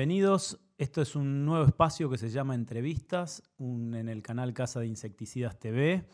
[0.00, 0.58] Bienvenidos.
[0.78, 5.58] Esto es un nuevo espacio que se llama Entrevistas en el canal Casa de Insecticidas
[5.58, 6.06] TV.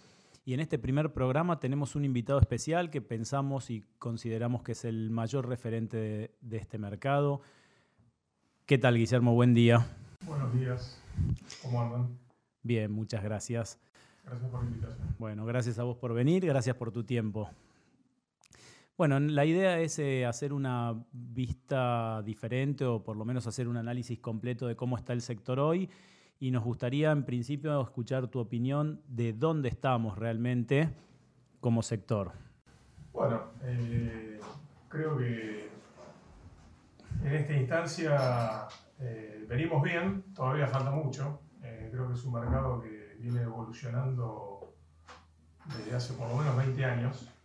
[0.44, 4.84] Y en este primer programa tenemos un invitado especial que pensamos y consideramos que es
[4.84, 7.42] el mayor referente de, de este mercado.
[8.66, 9.34] ¿Qué tal, Guillermo?
[9.34, 9.86] Buen día.
[10.26, 11.00] Buenos días.
[11.62, 12.18] ¿Cómo andan?
[12.64, 13.78] Bien, muchas gracias.
[14.24, 15.14] Gracias por la invitación.
[15.16, 17.48] Bueno, gracias a vos por venir, gracias por tu tiempo.
[18.98, 23.76] Bueno, la idea es eh, hacer una vista diferente o por lo menos hacer un
[23.76, 25.90] análisis completo de cómo está el sector hoy
[26.40, 30.94] y nos gustaría en principio escuchar tu opinión de dónde estamos realmente
[31.60, 32.32] como sector.
[33.12, 34.40] Bueno, eh,
[34.88, 35.68] creo que
[37.22, 38.66] en esta instancia
[38.98, 41.42] eh, venimos bien, todavía falta mucho.
[41.60, 44.74] creo que es un mercado que viene evolucionando
[45.66, 47.35] desde hace por lo menos 20 años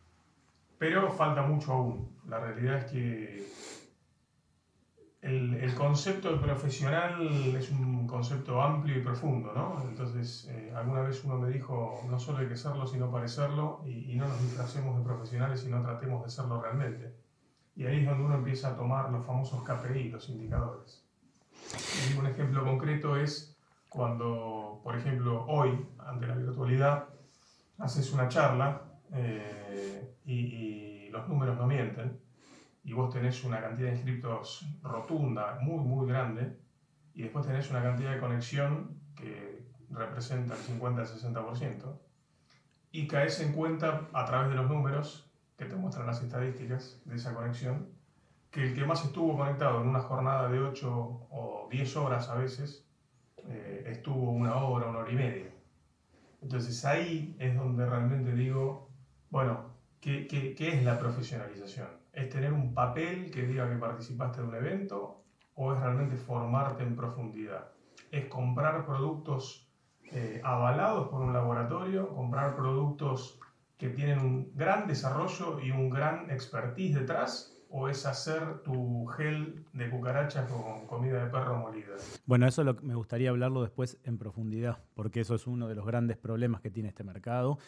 [0.82, 2.18] pero falta mucho aún.
[2.28, 3.48] La realidad es que
[5.22, 7.22] el, concepto de profesional
[7.56, 9.80] es un concepto amplio y profundo, ¿no?
[9.88, 14.16] Entonces, eh, alguna vez uno me dijo, no solo hay que serlo, sino parecerlo, y,
[14.16, 17.14] no nos disfracemos de profesionales, sino tratemos de serlo realmente.
[17.76, 21.05] Y ahí es donde uno empieza a tomar los famosos KPI, los indicadores.
[22.10, 23.55] Y un ejemplo concreto es
[23.88, 27.08] cuando, por ejemplo, hoy, ante la virtualidad,
[27.78, 32.22] haces una charla eh, y, los números no mienten,
[32.83, 36.58] y vos tenés una cantidad de inscriptos rotunda, muy, muy grande,
[37.14, 41.99] y después tenés una cantidad de conexión que representa el 50 al 60%,
[42.94, 47.16] y caes en cuenta a través de los números que te muestran las estadísticas de
[47.16, 47.89] esa conexión,
[48.49, 52.36] que el que más estuvo conectado en una jornada de 8 o 10 horas a
[52.36, 52.88] veces,
[53.48, 55.52] eh, estuvo una hora, una hora y media.
[56.42, 58.91] Entonces ahí es donde realmente digo,
[59.31, 59.71] bueno,
[60.02, 61.87] ¿qué, es la profesionalización?
[62.14, 65.23] ¿Es tener un papel que diga que participaste de un evento
[65.55, 67.71] o es realmente formarte en profundidad?
[68.11, 69.69] ¿Es comprar productos
[70.11, 73.39] eh, avalados por un laboratorio, comprar productos
[73.77, 79.65] que tienen un gran desarrollo y un gran expertise detrás o es hacer tu gel
[79.71, 81.95] de cucaracha con comida de perro molida?
[82.25, 86.17] Bueno, eso me gustaría hablarlo después en profundidad, porque eso es uno de los grandes
[86.17, 87.59] problemas que tiene este mercado.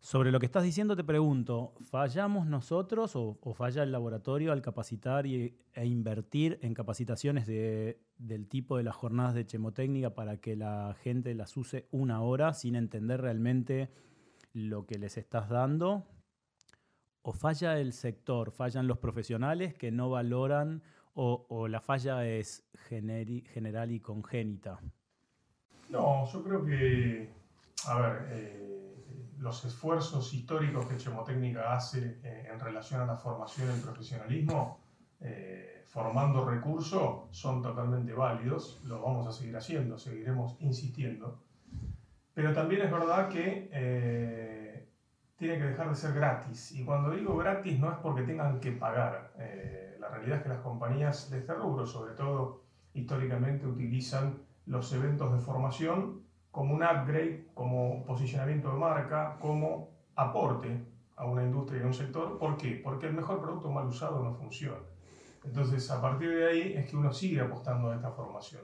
[0.00, 5.26] Sobre lo que estás diciendo te pregunto, ¿fallamos nosotros o, falla el laboratorio al capacitar
[5.26, 10.96] y, e invertir en capacitaciones del tipo de las jornadas de chemotécnica para que la
[11.02, 13.90] gente las use una hora sin entender realmente
[14.54, 16.06] lo que les estás dando?
[17.20, 20.82] ¿O falla el sector, fallan los profesionales que no valoran
[21.12, 24.80] o, la falla es general y congénita?
[25.90, 27.28] No, yo creo que,
[27.86, 28.89] a ver, eh,
[29.40, 34.78] los esfuerzos históricos que Chemotécnica hace eh, en relación a la formación y profesionalismo,
[35.20, 41.40] eh, formando recursos, son totalmente válidos, lo vamos a seguir haciendo, seguiremos insistiendo.
[42.34, 44.88] Pero también es verdad que eh,
[45.36, 46.72] tiene que dejar de ser gratis.
[46.72, 49.32] Y cuando digo gratis no es porque tengan que pagar.
[49.98, 52.62] la realidad es que las compañías de este rubro, sobre todo
[52.92, 60.84] históricamente, utilizan los eventos de formación como un upgrade, como posicionamiento de marca, como aporte
[61.16, 62.38] a una industria y a un sector.
[62.38, 62.80] ¿Por qué?
[62.82, 64.78] Porque el mejor producto mal usado no funciona.
[65.44, 68.62] Entonces, a partir de ahí es que uno sigue apostando a esta formación.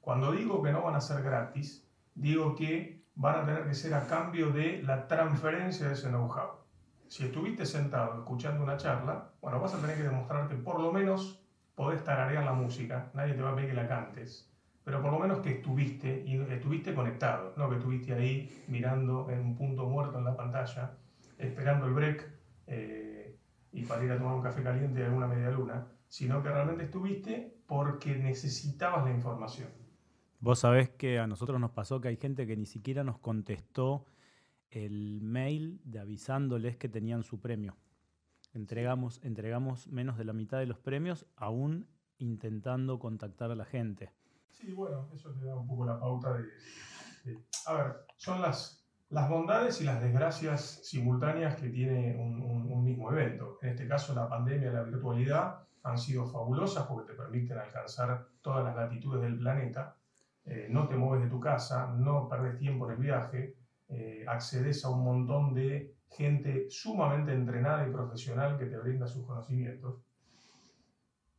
[0.00, 3.94] Cuando digo que no van a ser gratis, digo que van a tener que ser
[3.94, 6.64] a cambio de la transferencia de ese know-how.
[7.08, 10.92] Si estuviste sentado escuchando una charla, bueno, vas a tener que demostrar que por lo
[10.92, 11.40] menos
[11.74, 14.53] podés tararear la música, nadie te va a pedir que la cantes,
[14.84, 19.40] pero por lo menos que estuviste y estuviste conectado, no que estuviste ahí mirando en
[19.40, 20.98] un punto muerto en la pantalla,
[21.38, 22.30] esperando el break
[22.66, 23.38] eh,
[23.72, 26.84] y para ir a tomar un café caliente en una media luna, sino que realmente
[26.84, 29.68] estuviste porque necesitabas la información.
[30.38, 34.04] Vos sabés que a nosotros nos pasó que hay gente que ni siquiera nos contestó
[34.70, 37.76] el mail de avisándoles que tenían su premio.
[38.52, 41.88] Entregamos, entregamos menos de la mitad de los premios aún
[42.18, 44.12] intentando contactar a la gente.
[44.54, 46.44] Sí, bueno, eso te da un poco la pauta de...
[47.66, 53.10] a ver, son las, las bondades y las desgracias simultáneas que tiene un, un, mismo
[53.10, 53.58] evento.
[53.62, 58.28] En este caso, la pandemia y la virtualidad han sido fabulosas porque te permiten alcanzar
[58.42, 59.96] todas las latitudes del planeta.
[60.44, 63.56] Eh, no te mueves de tu casa, no perdes tiempo en el viaje,
[63.88, 69.26] eh, accedes a un montón de gente sumamente entrenada y profesional que te brinda sus
[69.26, 70.03] conocimientos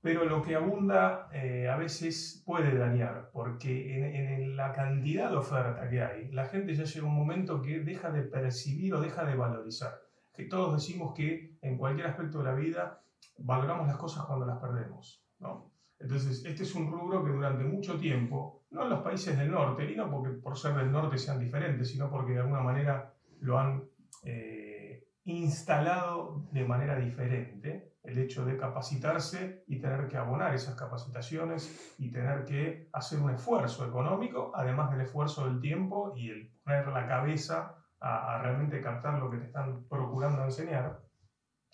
[0.06, 5.90] pero lo que abunda eh, a veces puede dañar, porque en, la cantidad de oferta
[5.90, 9.36] que hay, la gente ya llega un momento que deja de percibir o deja de
[9.36, 10.00] valorizar.
[10.32, 13.02] Que todos decimos que en cualquier aspecto de la vida
[13.40, 15.26] valoramos las cosas cuando las perdemos.
[15.40, 15.72] ¿no?
[15.98, 19.92] Entonces, este es un rubro que durante mucho tiempo, no en los países del norte,
[19.92, 23.58] y no porque por ser del norte sean diferentes, sino porque de alguna manera lo
[23.58, 23.84] han
[24.24, 31.94] eh, instalado de manera diferente, el hecho de capacitarse y tener que abonar esas capacitaciones
[31.98, 36.88] y tener que hacer un esfuerzo económico, además del esfuerzo del tiempo y el poner
[36.88, 41.02] la cabeza a, realmente captar lo que te están procurando enseñar.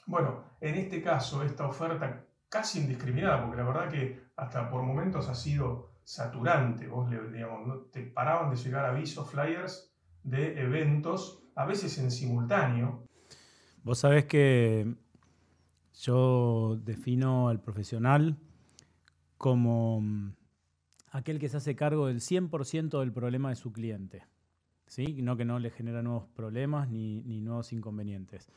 [0.05, 5.27] Bueno, en este caso, esta oferta casi indiscriminada, porque la verdad que hasta por momentos
[5.29, 6.87] ha sido saturante.
[6.87, 9.93] Vos, digamos, te paraban de llegar avisos, flyers
[10.23, 13.07] de eventos, a veces en simultáneo.
[13.83, 14.95] Vos sabés que
[16.01, 18.37] yo defino al profesional
[19.37, 20.33] como mm,
[21.11, 24.25] aquel que se hace cargo del 100% del problema de su cliente.
[24.87, 25.21] ¿sí?
[25.21, 28.49] No que no le genera nuevos problemas ni, ni nuevos inconvenientes.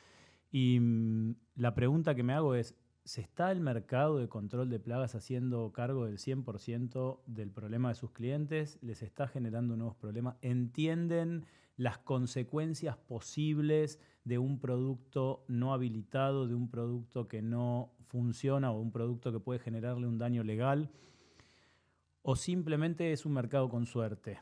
[0.51, 2.75] Y mm, la pregunta que me hago es,
[3.05, 7.97] ¿Se está el mercado de control de plagas haciendo cargo del 100% del problema de
[7.97, 8.79] sus clientes?
[8.81, 10.37] ¿Les está generando nuevos problemas?
[10.41, 11.45] ¿Entienden
[11.77, 18.81] las consecuencias posibles de un producto no habilitado, de un producto que no funciona o
[18.81, 20.91] un producto que puede generarle un daño legal?
[22.23, 24.41] ¿O simplemente es un mercado con suerte?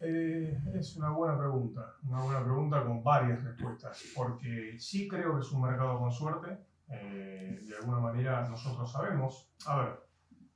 [0.00, 5.40] Eh, es una buena pregunta, una buena pregunta con varias respuestas, porque sí creo que
[5.40, 6.58] es un mercado con suerte,
[6.88, 9.50] eh, de alguna manera nosotros sabemos.
[9.66, 10.00] A ver,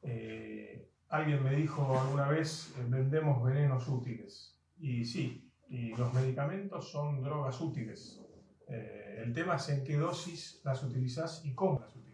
[0.03, 4.61] eh, alguien me dijo alguna vez, vendemos venenos útiles.
[4.79, 5.42] Y sí,
[5.73, 8.21] y los medicamentos son drogas útiles.
[8.69, 12.13] el tema es en qué dosis las utilizas y cómo las utilizas.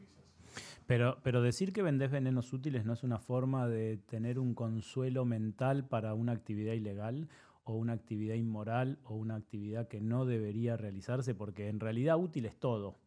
[0.86, 5.24] Pero, pero decir que vendés venenos útiles no es una forma de tener un consuelo
[5.24, 7.28] mental para una actividad ilegal
[7.64, 12.46] o una actividad inmoral o una actividad que no debería realizarse, porque en realidad útil
[12.46, 13.00] es todo.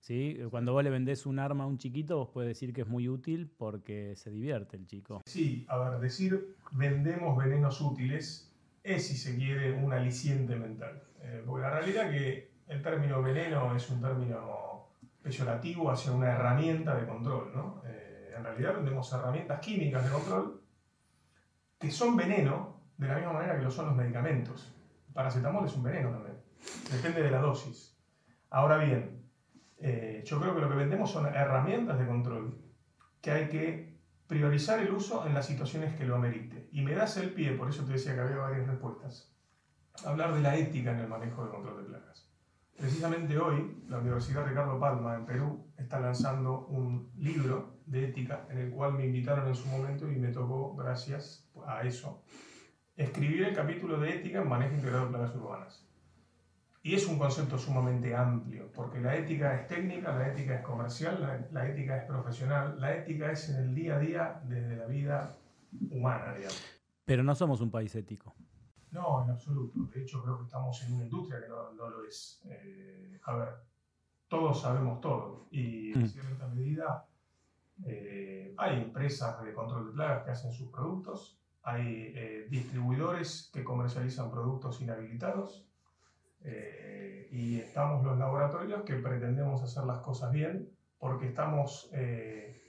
[0.00, 0.38] ¿sí?
[0.50, 3.08] Cuando vos le vendés un arma a un chiquito, vos puedes decir que es muy
[3.08, 5.20] útil porque se divierte el chico.
[5.26, 8.48] Sí, a ver, decir vendemos venenos útiles
[8.88, 11.02] es, si se quiere, un aliciente mental.
[11.20, 14.88] Eh, porque la realidad es que el término veneno es un término
[15.22, 17.82] peyorativo hacia una herramienta de control, ¿no?
[17.86, 20.62] Eh, en realidad vendemos herramientas químicas de control
[21.78, 24.74] que son veneno de la misma manera que lo son los medicamentos.
[25.08, 26.36] El paracetamol es un veneno también.
[26.90, 27.96] Depende de la dosis.
[28.50, 29.22] Ahora bien,
[29.78, 32.58] eh, yo creo que lo que vendemos son herramientas de control
[33.20, 33.87] que hay que
[34.28, 36.68] priorizar el uso en las situaciones que lo amerite.
[36.70, 39.34] Y me das el pie, por eso te decía que había varias respuestas,
[40.04, 42.30] hablar de la ética en el manejo de control de plagas.
[42.76, 48.58] Precisamente hoy, la Universidad Ricardo Palma en Perú está lanzando un libro de ética en
[48.58, 52.22] el cual me invitaron en su momento y me tocó, gracias a eso,
[52.96, 55.87] escribir el capítulo de ética en manejo integrado de plagas urbanas.
[56.88, 61.46] Y es un concepto sumamente amplio, porque la ética es técnica, la ética es comercial,
[61.52, 65.36] la, ética es profesional, la ética es en el día a día desde la vida
[65.90, 66.64] humana, digamos.
[67.04, 68.34] Pero no somos un país ético.
[68.90, 69.78] No, en absoluto.
[69.92, 72.40] De hecho, creo que estamos en una industria que no, lo es.
[72.46, 73.48] Eh, a ver,
[74.26, 76.08] todos sabemos todo y en mm.
[76.08, 77.06] cierta medida
[77.84, 83.62] eh, hay empresas de control de plagas que hacen sus productos, hay eh, distribuidores que
[83.62, 85.67] comercializan productos inhabilitados
[86.44, 92.60] eh, y estamos los laboratorios que pretendemos hacer las cosas bien porque estamos eh,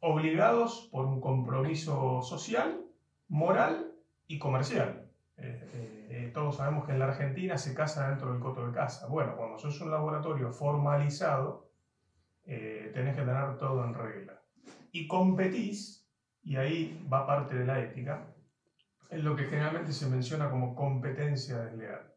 [0.00, 2.80] obligados por un compromiso social,
[3.28, 3.92] moral
[4.26, 5.08] y comercial.
[5.36, 9.06] Eh, todos sabemos que en la Argentina se casa dentro del coto de casa.
[9.06, 11.70] Bueno, cuando sos un laboratorio formalizado,
[12.44, 14.40] tenés que tener todo en regla.
[14.92, 16.08] Y competís,
[16.42, 18.26] y ahí va parte de la ética,
[19.10, 22.11] en lo que generalmente se menciona como competencia desleal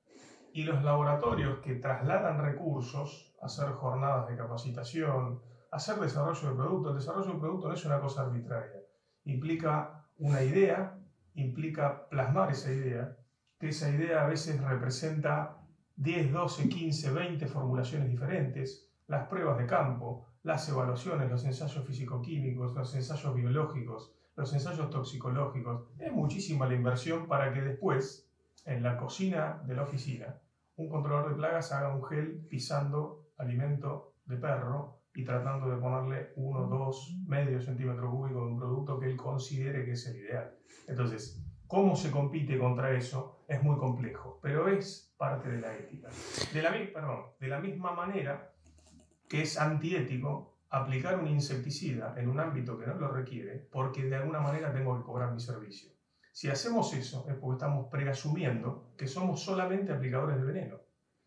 [0.56, 6.90] y los laboratorios que trasladan recursos, hacer jornadas de capacitación, hacer desarrollo de producto.
[6.92, 8.80] El desarrollo de un producto no es una cosa arbitraria.
[9.26, 10.98] Implica una idea,
[11.34, 13.18] implica plasmar esa idea,
[13.60, 15.58] que esa idea a veces representa
[15.98, 22.74] 10, 12, 15, 20 formulaciones diferentes, las pruebas de campo, las evaluaciones, los ensayos físico-químicos,
[22.74, 25.90] los ensayos biológicos, los ensayos toxicológicos.
[26.00, 28.32] Es muchísima la inversión para que después,
[28.64, 30.40] en la cocina de la oficina,
[30.77, 36.34] un controlador de plagas haga un gel pisando alimento de perro y tratando de ponerle
[36.36, 40.53] uno, dos, medio centímetro cúbico de un producto que él considere que es el ideal.
[40.88, 46.10] Entonces, cómo se compite contra eso es muy complejo, pero es parte de la ética.
[46.53, 48.51] De la, perdón, de la misma manera
[49.29, 54.15] que es antiético aplicar un insecticida en un ámbito que no lo requiere porque de
[54.17, 55.95] alguna manera tengo que cobrar mi servicio.
[56.36, 60.82] Si hacemos eso es porque estamos preasumiendo que somos solamente aplicadores de veneno.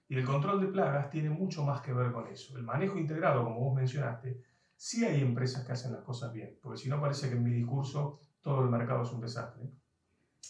[0.07, 2.59] Y el control de plagas tiene mucho más que ver con eso.
[2.59, 4.43] El manejo integrado, como vos mencionaste,
[4.77, 7.51] Sí hay empresas que hacen las cosas bien, porque si no parece que en mi
[7.51, 9.73] discurso todo el mercado es un desastre.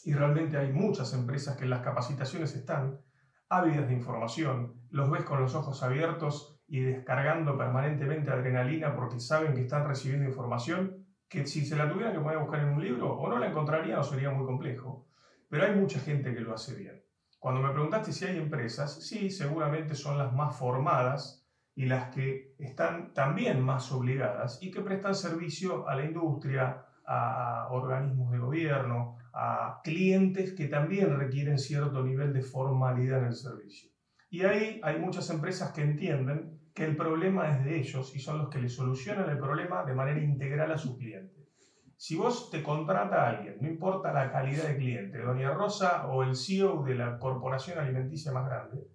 [0.05, 3.01] Y realmente hay muchas empresas que en las capacitaciones están
[3.49, 9.55] ávidas de información, los ves con los ojos abiertos y descargando permanentemente adrenalina porque saben
[9.55, 12.83] que están recibiendo información que si se la tuvieran que poner a buscar en un
[12.83, 15.07] libro o no la encontrarían o sería muy complejo.
[15.49, 17.03] Pero hay mucha gente que lo hace bien.
[17.39, 22.55] Cuando me preguntaste si hay empresas, sí, seguramente son las más formadas y las que
[22.59, 29.17] están también más obligadas y que prestan servicio a la industria, a organismos de gobierno,
[29.33, 33.91] a clientes que también requieren cierto nivel de formalidad en el servicio.
[34.29, 38.39] Y ahí hay muchas empresas que entienden que el problema es de ellos y son
[38.39, 41.49] los que le solucionan el problema de manera integral a su cliente.
[41.97, 46.23] Si vos te contrata a alguien, no importa la calidad de cliente, Doña Rosa o
[46.23, 48.87] el CEO de la corporación alimenticia más grande,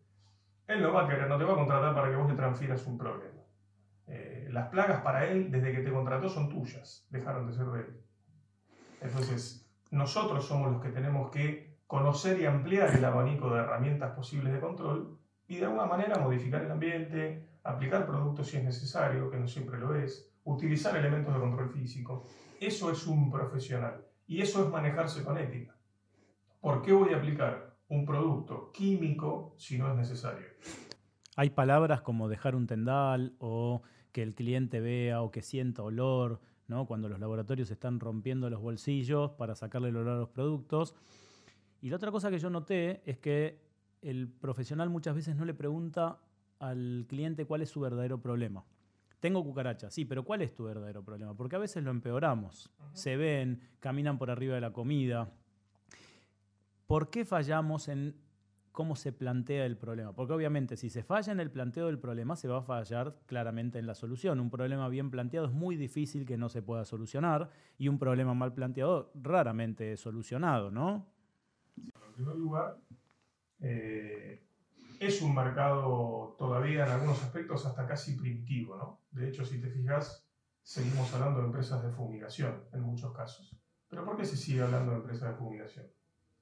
[0.66, 2.88] él no va a querer, no te va a contratar para que vos le transfieras
[2.88, 3.42] un problema.
[4.08, 7.80] Eh, las plagas para él, desde que te contrató, son tuyas, dejaron de ser de
[7.82, 8.02] él.
[9.02, 14.54] Entonces, nosotros somos los que tenemos que conocer y ampliar el abanico de herramientas posibles
[14.54, 19.38] de control y de alguna manera modificar el ambiente, aplicar productos si es necesario, que
[19.38, 22.26] no siempre lo es, utilizar elementos de control físico.
[22.60, 25.76] Eso es un profesional y eso es manejarse con ética.
[26.60, 30.48] ¿Por qué voy a aplicar un producto químico si no es necesario?
[31.36, 36.40] Hay palabras como dejar un tendal o que el cliente vea o que sienta olor
[36.88, 40.96] cuando los laboratorios están rompiendo los bolsillos para sacarle el olor a los productos.
[41.82, 43.62] Y la otra cosa que yo noté es que
[44.02, 46.18] el profesional muchas veces no le pregunta
[46.70, 48.64] al cliente cuál es su verdadero problema.
[49.20, 51.34] Tengo cucarachas, sí, pero ¿cuál es tu verdadero problema?
[51.34, 52.70] Porque a veces lo empeoramos.
[52.92, 55.32] Se ven, caminan por arriba de la comida.
[56.88, 58.16] ¿Por qué fallamos en
[58.74, 60.14] cómo se plantea el problema.
[60.14, 63.80] Porque obviamente si se falla en el planteo del problema, se va a fallar claramente
[63.80, 64.40] en la solución.
[64.40, 68.34] Un problema bien planteado es muy difícil que no se pueda solucionar y un problema
[68.34, 71.06] mal planteado raramente es solucionado, ¿no?
[71.78, 72.78] En primer lugar,
[73.62, 74.44] eh,
[75.00, 79.02] es un mercado todavía en algunos aspectos hasta casi primitivo, ¿no?
[79.12, 80.28] De hecho, si te fijas,
[80.62, 83.56] seguimos hablando de empresas de fumigación en muchos casos.
[83.90, 85.86] ¿Pero por qué se sigue hablando de empresas de fumigación?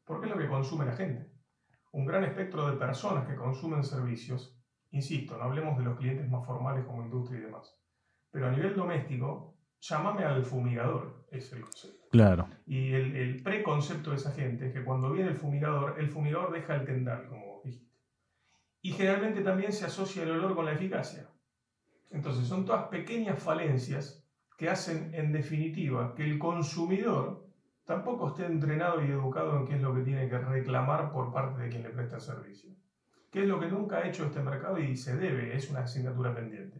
[0.05, 1.31] Porque es lo que consume la gente
[1.91, 4.57] un gran espectro de personas que consumen servicios,
[4.91, 7.77] insisto, no hablemos de los clientes más formales como industria y demás,
[8.31, 12.07] pero a nivel doméstico, llámame al fumigador, es el concepto.
[12.11, 12.47] Claro.
[12.65, 16.51] Y el, el preconcepto de esa gente es que cuando viene el fumigador, el fumigador
[16.53, 17.50] deja el tendal, como.
[18.81, 21.29] Y generalmente también se asocia el olor con la eficacia.
[22.09, 24.25] Entonces son todas pequeñas falencias
[24.57, 27.47] que hacen en definitiva que el consumidor
[27.85, 31.61] tampoco esté entrenado y educado en qué es lo que tiene que reclamar por parte
[31.61, 32.71] de quien le presta el servicio.
[33.31, 35.55] ¿Qué es lo que nunca ha hecho este mercado y se debe?
[35.55, 36.79] Es una asignatura pendiente.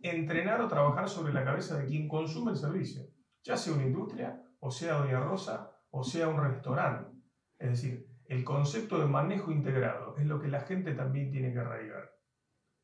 [0.00, 3.04] Entrenar o trabajar sobre la cabeza de quien consume el servicio,
[3.44, 7.12] ya sea una industria, o sea Doña Rosa, o sea un restaurante.
[7.58, 11.58] Es decir, el concepto de manejo integrado es lo que la gente también tiene que
[11.58, 12.12] arraigar.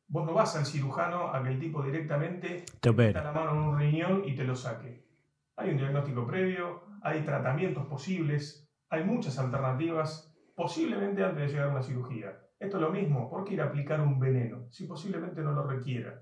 [0.07, 3.57] Vos no vas al cirujano a que el tipo directamente te meta la mano en
[3.57, 5.07] un riñón y te lo saque.
[5.55, 11.71] Hay un diagnóstico previo, hay tratamientos posibles, hay muchas alternativas, posiblemente antes de llegar a
[11.71, 12.39] una cirugía.
[12.59, 15.63] Esto es lo mismo, ¿por qué ir a aplicar un veneno si posiblemente no lo
[15.65, 16.21] requiera?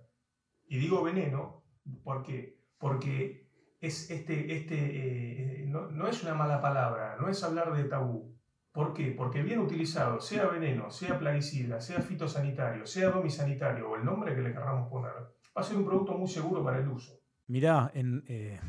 [0.67, 1.63] Y digo veneno
[2.03, 3.49] porque, porque
[3.81, 8.36] es este, este, eh, no, es una mala palabra, no es hablar de tabú.
[8.77, 9.11] ¿Por qué?
[9.17, 14.41] Porque bien utilizado, sea veneno, sea plaguicida, sea fitosanitario, sea domisanitario o el nombre que
[14.43, 17.19] le querramos poner, va a ser un producto muy seguro para el uso.
[17.47, 18.59] Mirá, eh,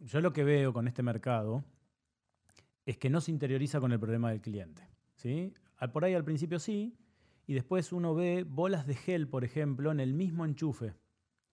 [0.00, 1.62] yo lo que veo con este mercado
[2.84, 4.82] es que no se interioriza con el problema del cliente.
[5.14, 5.54] ¿sí?
[5.92, 6.98] Por ahí al principio sí,
[7.46, 10.92] y después uno ve bolas de gel, por ejemplo, en el mismo enchufe,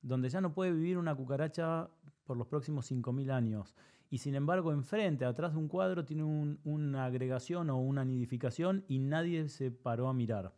[0.01, 1.91] donde ya no puede vivir una cucaracha
[2.23, 3.75] por los próximos 5.000 años.
[4.11, 8.99] Y sin embargo, enfrente, atrás de un cuadro, tiene una agregación o una nidificación y
[8.99, 10.53] nadie se paró a mirar.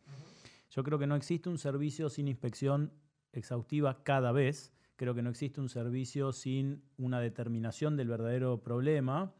[0.70, 2.92] Yo creo que no existe un servicio sin inspección
[3.32, 9.34] exhaustiva cada vez Creo que no existe un servicio sin una determinación del verdadero problema.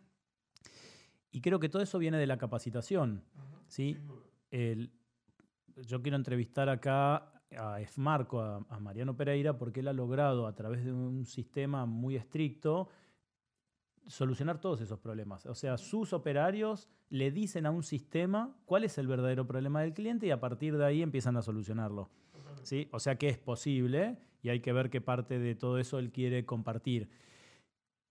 [1.30, 3.22] Y creo que todo eso viene de la capacitación.
[3.68, 3.96] ¿sí?
[5.76, 10.54] yo quiero entrevistar acá a EFMARCO, a, a, Mariano Pereira, porque él ha logrado a
[10.54, 12.88] través de un sistema muy estricto
[14.06, 15.46] solucionar todos esos problemas.
[15.46, 19.94] O sea, sus operarios le dicen a un sistema cuál es el verdadero problema del
[19.94, 22.10] cliente y a partir de ahí empiezan a solucionarlo.
[22.62, 22.88] ¿Sí?
[22.92, 26.12] O sea que es posible y hay que ver qué parte de todo eso él
[26.12, 27.08] quiere compartir.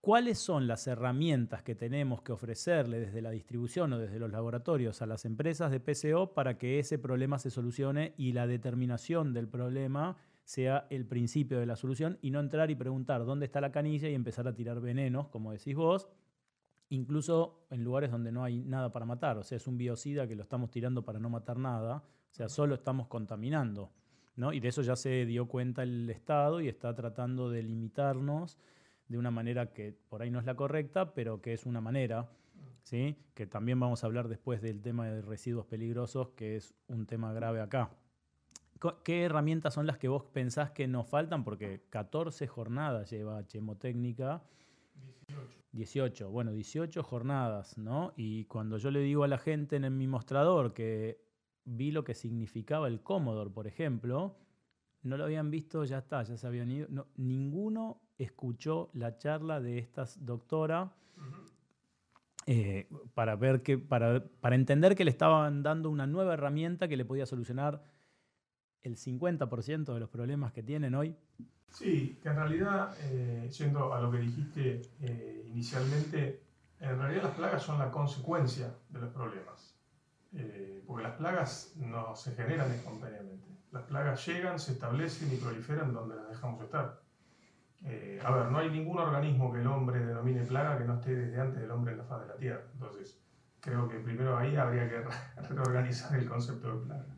[0.01, 5.01] ¿Cuáles son las herramientas que tenemos que ofrecerle desde la distribución o desde los laboratorios
[5.01, 9.47] a las empresas de PCO para que ese problema se solucione y la determinación del
[9.47, 13.71] problema sea el principio de la solución y no entrar y preguntar dónde está la
[13.71, 16.09] canilla y empezar a tirar venenos, como decís vos,
[16.89, 19.37] incluso en lugares donde no hay nada para matar.
[19.37, 22.49] O sea, es un biocida que lo estamos tirando para no matar nada, o sea,
[22.49, 23.91] solo estamos contaminando.
[24.35, 24.51] ¿no?
[24.53, 28.57] Y de eso ya se dio cuenta el Estado y está tratando de limitarnos
[29.07, 32.29] de una manera que por ahí no es la correcta, pero que es una manera,
[32.81, 33.17] ¿sí?
[33.33, 37.33] que también vamos a hablar después del tema de residuos peligrosos, que es un tema
[37.33, 37.91] grave acá.
[39.03, 41.43] ¿Qué herramientas son las que vos pensás que nos faltan?
[41.43, 44.41] Porque 14 jornadas lleva Chemotécnica.
[45.27, 45.63] 18.
[45.73, 48.13] 18, bueno, 18 jornadas, ¿no?
[48.15, 51.19] Y cuando yo le digo a la gente en mi mostrador que
[51.65, 54.37] vi lo que significaba el Commodore, por ejemplo,
[55.01, 56.87] no lo habían visto, ya está, ya se habían ido.
[56.89, 60.93] No, ninguno escuchó la charla de esta doctora
[62.45, 66.97] eh, para, ver que, para, para entender que le estaban dando una nueva herramienta que
[66.97, 67.81] le podía solucionar
[68.83, 71.15] el 50% de los problemas que tienen hoy?
[71.69, 76.43] Sí, que en realidad, eh, yendo a lo que dijiste eh, inicialmente,
[76.79, 79.75] en realidad las plagas son la consecuencia de los problemas.
[80.35, 83.47] Eh, porque las plagas no se generan espontáneamente.
[83.71, 87.01] Las plagas llegan, se establecen y proliferan donde las dejamos estar.
[87.83, 91.41] a ver, no hay ningún organismo que el hombre denomine plaga que no esté desde
[91.41, 92.63] antes del hombre en la faz de la Tierra.
[92.73, 93.19] Entonces,
[93.59, 95.03] creo que primero ahí habría que
[95.49, 97.12] reorganizar el concepto de plaga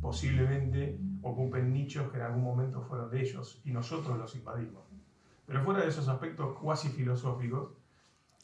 [0.00, 4.84] posiblemente ocupen nichos que en algún momento fueron de ellos y nosotros los invadimos.
[5.46, 7.72] Pero fuera de esos aspectos cuasi filosóficos,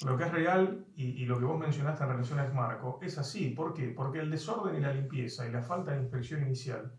[0.05, 3.51] lo que es real y, lo que vos mencionaste en relación a Marco es así.
[3.51, 3.89] ¿Por qué?
[3.89, 6.93] Porque el desorden y la limpieza y la falta de inspección inicial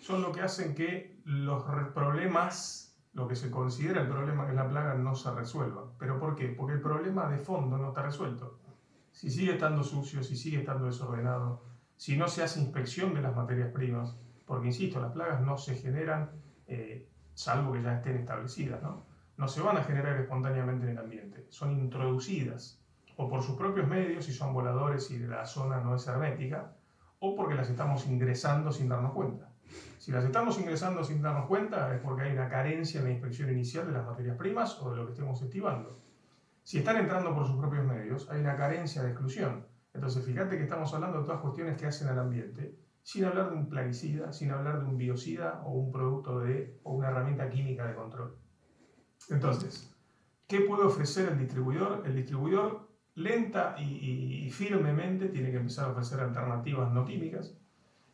[0.00, 1.62] son lo que hacen que los
[1.94, 5.92] problemas, lo que se considera el problema que es la plaga, no se resuelva.
[5.98, 6.48] ¿Pero por qué?
[6.48, 8.58] Porque el problema de fondo no está resuelto.
[9.12, 11.62] Si sigue estando sucio, si sigue estando desordenado,
[12.00, 15.74] si no se hace inspección de las materias primas, porque insisto, las plagas no se
[15.74, 16.30] generan,
[16.66, 19.04] eh, salvo que ya estén establecidas, ¿no?
[19.36, 22.80] no se van a generar espontáneamente en el ambiente, son introducidas
[23.16, 26.72] o por sus propios medios, si son voladores y la zona no es hermética,
[27.18, 29.50] o porque las estamos ingresando sin darnos cuenta.
[29.98, 33.50] Si las estamos ingresando sin darnos cuenta es porque hay una carencia en la inspección
[33.50, 36.00] inicial de las materias primas o de lo que estemos estimando.
[36.62, 39.68] Si están entrando por sus propios medios, hay una carencia de exclusión.
[39.92, 43.56] Entonces, fíjate que estamos hablando de todas cuestiones que hacen al ambiente, sin hablar de
[43.56, 47.86] un plaguicida, sin hablar de un biocida o un producto de, o una herramienta química
[47.86, 48.36] de control.
[49.28, 49.94] Entonces,
[50.46, 52.02] ¿qué puede ofrecer el distribuidor?
[52.06, 57.56] El distribuidor lenta y, firmemente tiene que empezar a ofrecer alternativas no químicas.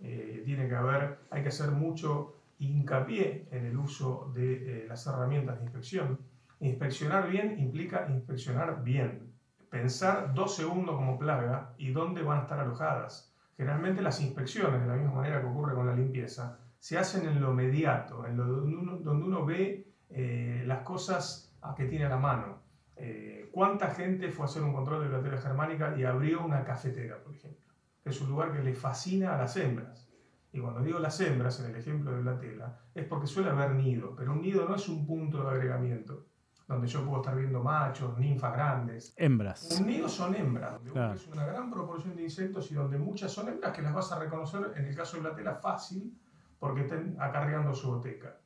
[0.00, 5.06] Eh, tiene que haber, hay que hacer mucho hincapié en el uso de eh, las
[5.06, 6.18] herramientas de inspección.
[6.60, 9.32] Inspeccionar bien implica inspeccionar bien
[9.70, 13.34] pensar dos segundos como plaga y dónde van a estar alojadas.
[13.56, 17.40] Generalmente las inspecciones, de la misma manera que ocurre con la limpieza, se hacen en
[17.40, 22.60] lo mediato, en donde uno, ve eh, las cosas que tiene a la mano.
[22.96, 27.22] Eh, ¿Cuánta gente fue a hacer un control de biblioteca germánica y abrió una cafetera,
[27.22, 27.72] por ejemplo?
[28.04, 30.08] Es un lugar que le fascina a las hembras.
[30.52, 33.72] Y cuando digo las hembras, en el ejemplo de la tela, es porque suele haber
[33.72, 36.26] nido, pero un nido no es un punto de agregamiento
[36.66, 39.14] donde yo puedo estar viendo machos, ninfas grandes.
[39.16, 39.78] Hembras.
[39.78, 43.48] Un nido son hembras, donde es una gran proporción de insectos y donde muchas son
[43.48, 46.18] hembras que las vas a reconocer, en el caso de la tela, fácil,
[46.58, 48.40] porque estén acarreando su boteca.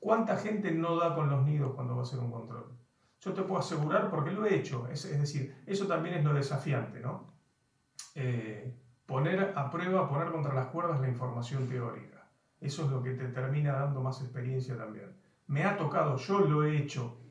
[0.00, 2.76] ¿Cuánta gente no da con los nidos cuando va a hacer un control?
[3.20, 6.98] Yo te puedo asegurar, porque lo he hecho, es, decir, eso también es lo desafiante,
[6.98, 7.32] ¿no?
[8.16, 8.74] Eh,
[9.06, 12.28] poner a prueba, poner contra las cuerdas la información teórica.
[12.60, 15.16] Eso es lo que te termina dando más experiencia también.
[15.46, 17.21] Me ha tocado, yo lo he hecho,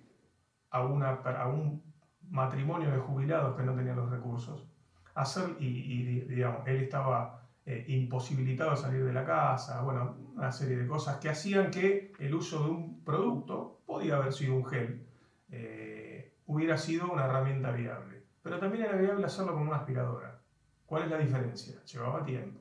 [0.72, 1.84] a, una, a un
[2.30, 4.68] matrimonio de jubilados que no tenían los recursos.
[5.14, 10.78] Hacer, y, digamos, él estaba eh, imposibilitado de salir de la casa, bueno, una serie
[10.78, 15.06] de cosas que hacían que el uso de un producto, podía haber sido un gel,
[15.50, 18.24] eh, hubiera sido una herramienta viable.
[18.42, 20.40] Pero también era viable hacerlo con una aspiradora.
[20.86, 21.84] ¿Cuál es la diferencia?
[21.84, 22.61] Llevaba tiempo.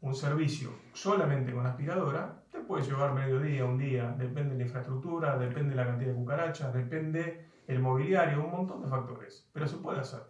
[0.00, 5.36] Un servicio solamente con aspiradora puede llevar medio día, un día, depende de la infraestructura,
[5.36, 9.76] depende de la cantidad de cucarachas, depende el mobiliario, un montón de factores, pero se
[9.76, 10.22] puede hacer.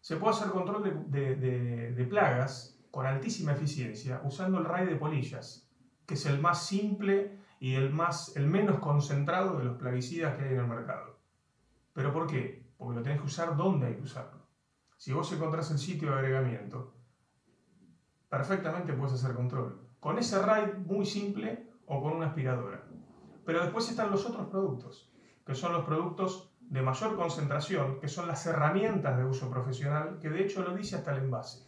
[0.00, 5.68] Se puede hacer control de, plagas con altísima eficiencia usando el RAI de polillas,
[6.06, 10.44] que es el más simple y el, más, el menos concentrado de los plaguicidas que
[10.44, 11.18] hay en el mercado.
[11.92, 12.64] ¿Pero por qué?
[12.78, 14.46] Porque lo tenés que usar donde hay que usarlo.
[14.96, 16.95] Si vos encontrás el sitio de agregamiento,
[18.28, 22.84] perfectamente puedes hacer control con ese RAID muy simple o con una aspiradora.
[23.44, 25.12] Pero después están los otros productos,
[25.44, 30.30] que son los productos de mayor concentración, que son las herramientas de uso profesional, que
[30.30, 31.66] de hecho lo dice hasta el envase.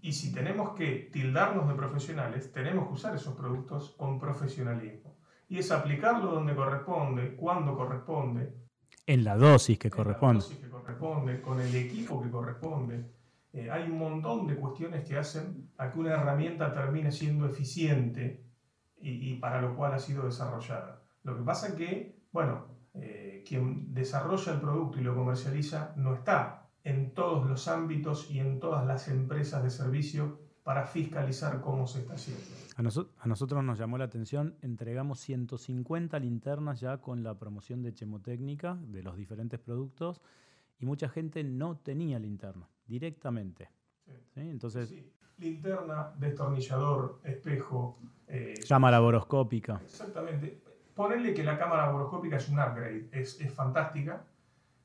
[0.00, 5.18] Y si tenemos que tildarnos de profesionales, tenemos que usar esos productos con profesionalismo.
[5.48, 8.54] Y es aplicarlo donde corresponde, cuando corresponde.
[9.06, 10.44] En la dosis que corresponde.
[10.44, 13.17] En la dosis que corresponde, con el equipo que corresponde.
[13.58, 18.44] Eh, hay un montón de cuestiones que hacen a que una herramienta termine siendo eficiente
[19.00, 21.02] y, para lo cual ha sido desarrollada.
[21.24, 26.14] Lo que pasa es que, bueno, eh, quien desarrolla el producto y lo comercializa no
[26.14, 31.88] está en todos los ámbitos y en todas las empresas de servicio para fiscalizar cómo
[31.88, 32.44] se está haciendo.
[32.76, 38.78] A, nosotros nos llamó la atención, entregamos 150 linternas ya con la promoción de Chemotécnica
[38.80, 40.20] de los diferentes productos
[40.78, 43.70] y mucha gente no tenía linterna directamente.
[44.34, 44.92] Entonces,
[45.38, 47.98] Linterna, destornillador, espejo.
[48.26, 49.80] Eh, cámara boroscópica.
[49.84, 50.60] Exactamente.
[50.94, 54.24] Ponerle que la cámara boroscópica es un upgrade, es, es fantástica,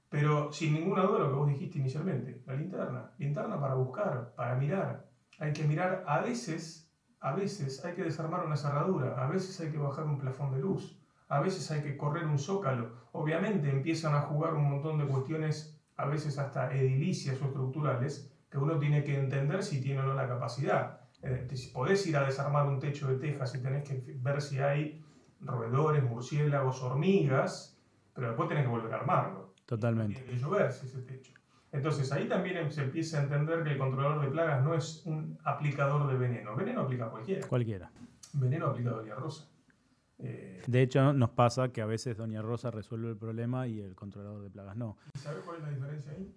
[0.09, 3.11] pero sin ninguna duda lo que vos dijiste inicialmente, la linterna.
[3.17, 5.09] Linterna para buscar, para mirar.
[5.39, 6.87] Hay que mirar a veces,
[7.19, 10.59] a veces hay que desarmar una cerradura, a veces hay que bajar un plafón de
[10.59, 12.91] luz, a veces hay que correr un zócalo.
[13.11, 18.57] Obviamente empiezan a jugar un montón de cuestiones, a veces hasta edilicias o estructurales, que
[18.57, 21.01] uno tiene que entender si tiene o no la capacidad.
[21.21, 25.03] Eh, podés ir a desarmar un techo de tejas y tenés que ver si hay
[25.39, 27.79] roedores, murciélagos, hormigas,
[28.13, 29.53] pero después tenés que volver a armarlo.
[29.65, 30.15] Totalmente.
[30.21, 31.33] Tiene que llover si ese techo.
[31.71, 35.39] Entonces ahí también se empieza a entender que el controlador de plagas no es un
[35.43, 36.55] aplicador de veneno.
[36.55, 37.47] Veneno aplica cualquiera.
[37.47, 37.91] Cualquiera.
[38.33, 39.49] Veneno aplica Doña Rosa.
[40.23, 43.93] Eh, de hecho, nos pasa que a veces Doña Rosa resuelve el problema y el
[43.95, 44.97] controlador de plagas no.
[45.13, 46.33] ¿Y sabes cuál es la diferencia ahí?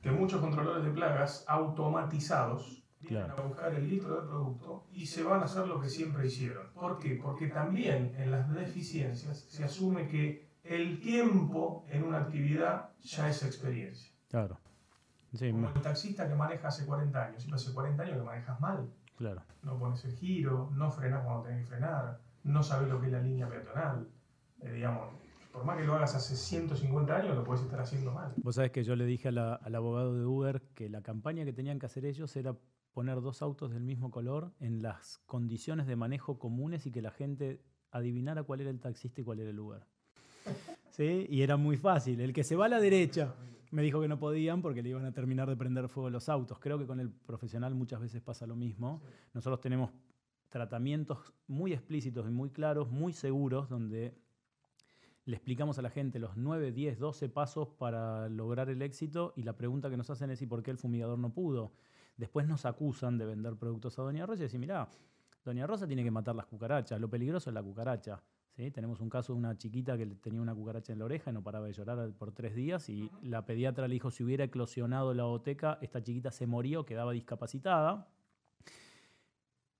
[0.00, 5.22] que muchos controladores de plagas automatizados vienen a buscar el litro de producto y se
[5.22, 6.72] van a hacer lo que siempre hicieron.
[6.72, 7.18] ¿Por qué?
[7.22, 13.42] Porque también en las deficiencias se asume que el tiempo en una actividad ya es
[13.42, 14.12] experiencia.
[14.28, 14.58] Claro.
[15.38, 18.90] Como el taxista que maneja hace 40 años, y hace 40 años que manejas mal.
[19.16, 19.42] Claro.
[19.62, 23.12] No pones el giro, no frenas cuando tenés que frenar, no sabes lo que es
[23.12, 24.08] la línea peatonal.
[24.62, 25.08] Eh, digamos,
[25.52, 28.32] por más que lo hagas hace 150 años, lo puedes estar haciendo mal.
[28.36, 31.78] Vos sabés que yo le dije al abogado de Uber que la campaña que tenían
[31.78, 32.54] que hacer ellos era
[32.92, 37.10] poner dos autos del mismo color en las condiciones de manejo comunes y que la
[37.10, 39.82] gente adivinara cuál era el taxista y cuál era el Uber.
[40.90, 41.26] ¿Sí?
[41.28, 42.20] Y era muy fácil.
[42.20, 43.34] El que se va a la derecha
[43.70, 46.58] me dijo que no podían porque le iban a terminar de prender fuego los autos.
[46.58, 49.00] Creo que con el profesional muchas veces pasa lo mismo.
[49.32, 49.90] Nosotros tenemos
[50.50, 54.14] tratamientos muy explícitos y muy claros, muy seguros, donde
[55.24, 59.44] le explicamos a la gente los 9, 10, 12 pasos para lograr el éxito y
[59.44, 61.72] la pregunta que nos hacen es ¿y por qué el fumigador no pudo?
[62.16, 64.88] Después nos acusan de vender productos a Doña Rosa y decir, mira,
[65.44, 68.20] Doña Rosa tiene que matar las cucarachas, lo peligroso es la cucaracha.
[68.56, 68.70] ¿sí?
[68.70, 71.42] Tenemos un caso de una chiquita que tenía una cucaracha en la oreja y no
[71.42, 75.26] paraba de llorar por tres días y la pediatra le dijo si hubiera eclosionado la
[75.26, 78.08] oteca, esta chiquita se moría o quedaba discapacitada.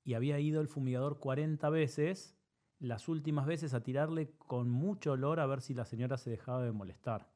[0.05, 2.37] Y había ido el fumigador 40 veces
[2.81, 6.63] las últimas veces a tirarle con mucho olor a ver si la señora se dejaba
[6.63, 7.29] de molestar.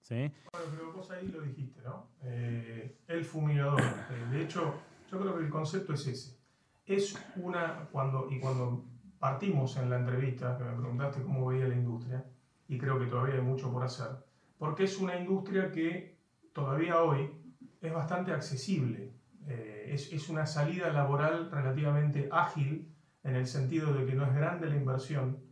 [0.00, 0.32] ¿Sí?
[0.52, 2.08] Bueno, pero vos ahí lo dijiste, ¿no?
[2.22, 3.80] Eh, el fumigador.
[3.80, 4.74] Eh, de hecho,
[5.10, 6.38] yo creo que el concepto es ese.
[6.86, 8.84] Es una, cuando, y cuando
[9.18, 12.24] partimos en la entrevista, que me preguntaste cómo veía la industria,
[12.68, 14.08] y creo que todavía hay mucho por hacer,
[14.58, 16.16] porque es una industria que
[16.52, 17.30] todavía hoy
[17.80, 19.12] es bastante accesible.
[19.46, 24.34] Eh, es, es una salida laboral relativamente ágil en el sentido de que no es
[24.34, 25.46] grande la inversión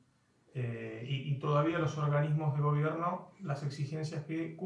[0.56, 4.56] eh, y, todavía los organismos de gobierno, las exigencias que,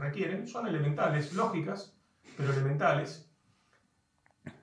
[0.00, 1.94] requieren son elementales, lógicas,
[2.34, 3.30] pero elementales.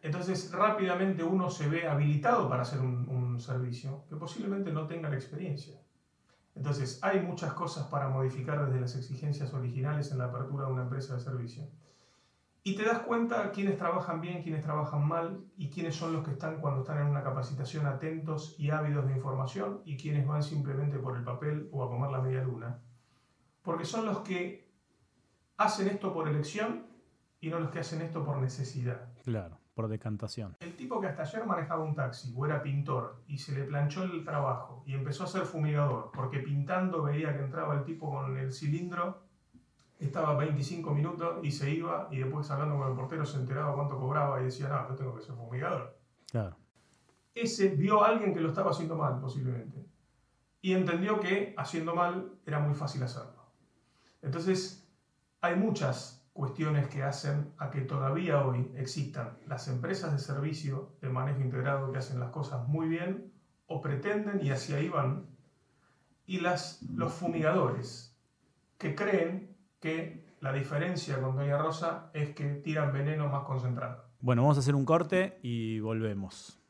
[0.02, 5.08] Entonces rápidamente uno se ve habilitado para hacer un, un servicio que posiblemente no tenga
[5.08, 5.80] la experiencia.
[6.56, 10.84] Entonces hay muchas cosas para modificar desde las exigencias originales en la apertura de una
[10.84, 11.68] empresa de servicio.
[12.65, 16.32] Y te das cuenta quiénes trabajan bien, quiénes trabajan mal y quiénes son los que
[16.32, 20.97] están cuando están en una capacitación atentos y ávidos de información y quiénes van simplemente
[20.97, 22.80] por el papel o a comer la media luna.
[23.63, 24.71] Porque son los que
[25.58, 26.88] hacen esto por elección
[27.41, 29.13] y no los que hacen esto por necesidad.
[29.26, 30.56] Claro, por decantación.
[30.62, 34.04] El tipo que hasta ayer manejaba un taxi o era pintor y se le planchó
[34.04, 38.38] el trabajo y empezó a ser fumigador porque pintando veía que entraba el tipo con
[38.38, 39.33] el cilindro
[40.06, 44.00] estaba 25 minutos y se iba y después hablando con el portero se enteraba cuánto
[44.00, 45.98] cobraba y decía, no, yo tengo que ser fumigador.
[46.32, 46.56] Claro.
[47.36, 49.86] Ese vio a alguien que lo estaba haciendo mal, posiblemente.
[50.62, 53.44] Y entendió que haciendo mal era muy fácil hacerlo.
[54.22, 54.88] Entonces,
[55.42, 61.10] hay muchas cuestiones que hacen a que todavía hoy existan las empresas de servicio de
[61.10, 63.32] manejo integrado que hacen las cosas muy bien
[63.68, 65.28] o pretenden y hacia ahí van,
[66.26, 68.18] y las, los fumigadores
[68.78, 69.53] que creen
[69.84, 74.06] que la diferencia con Doña Rosa es que tiran veneno más concentrado.
[74.22, 76.62] Bueno, vamos a hacer un corte y volvemos.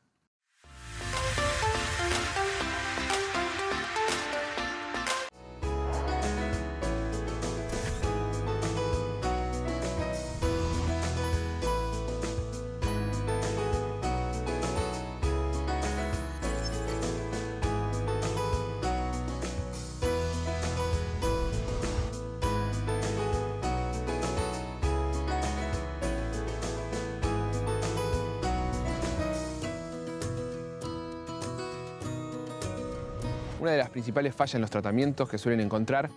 [33.94, 36.10] Principales fallas en los tratamientos que suelen encontrar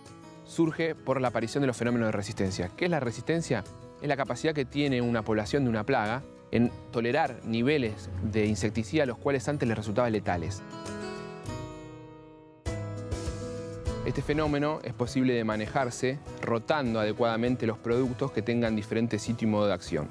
[0.45, 2.69] surge por la aparición de los fenómenos de resistencia.
[2.75, 3.63] ¿Qué es la resistencia?
[4.01, 9.05] Es la capacidad que tiene una población de una plaga en tolerar niveles de insecticida
[9.05, 10.61] los cuales antes les resultaban letales.
[14.05, 19.51] Este fenómeno es posible de manejarse rotando adecuadamente los productos que tengan diferente sitio y
[19.51, 20.09] modo de acción.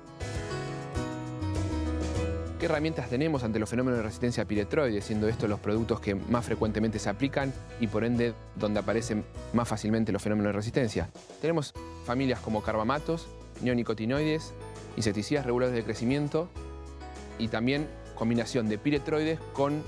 [2.59, 6.15] ¿Qué herramientas tenemos ante los fenómenos de resistencia a piretroides, siendo estos los productos que
[6.15, 11.11] más frecuentemente se aplican y por ende donde aparecen más fácilmente los fenómenos de resistencia?
[11.43, 11.75] Tenemos
[12.07, 13.29] familias como carbamatos,
[13.61, 14.55] neonicotinoides,
[14.97, 16.49] insecticidas reguladores de crecimiento
[17.39, 19.83] y también combinación de piretroides con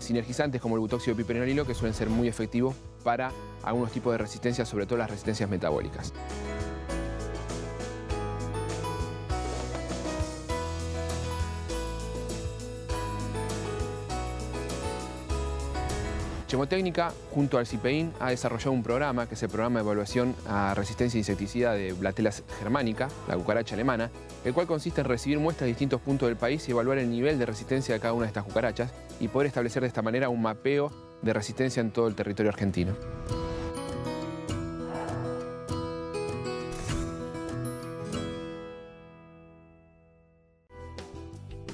[0.00, 3.30] sinergizantes como el butóxido piperenolilo que suelen ser muy efectivos para
[3.62, 6.12] algunos tipos de resistencias, sobre todo las resistencias metabólicas.
[16.50, 20.74] Chemotécnica, junto al CIPEIN, ha desarrollado un programa, que es el programa de evaluación a
[20.74, 24.10] resistencia insecticida de Blatelas germánica, la cucaracha alemana,
[24.44, 27.38] el cual consiste en recibir muestras de distintos puntos del país y evaluar el nivel
[27.38, 30.42] de resistencia de cada una de estas cucarachas y poder establecer de esta manera un
[30.42, 30.90] mapeo
[31.22, 32.96] de resistencia en todo el territorio argentino.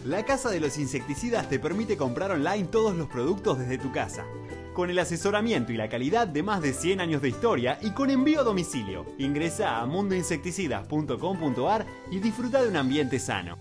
[0.07, 4.25] La Casa de los Insecticidas te permite comprar online todos los productos desde tu casa.
[4.73, 8.11] Con el asesoramiento y la calidad de más de 100 años de historia y con
[8.11, 9.05] envío a domicilio.
[9.19, 13.59] Ingresa a mundoinsecticidas.com.ar y disfruta de un ambiente sano.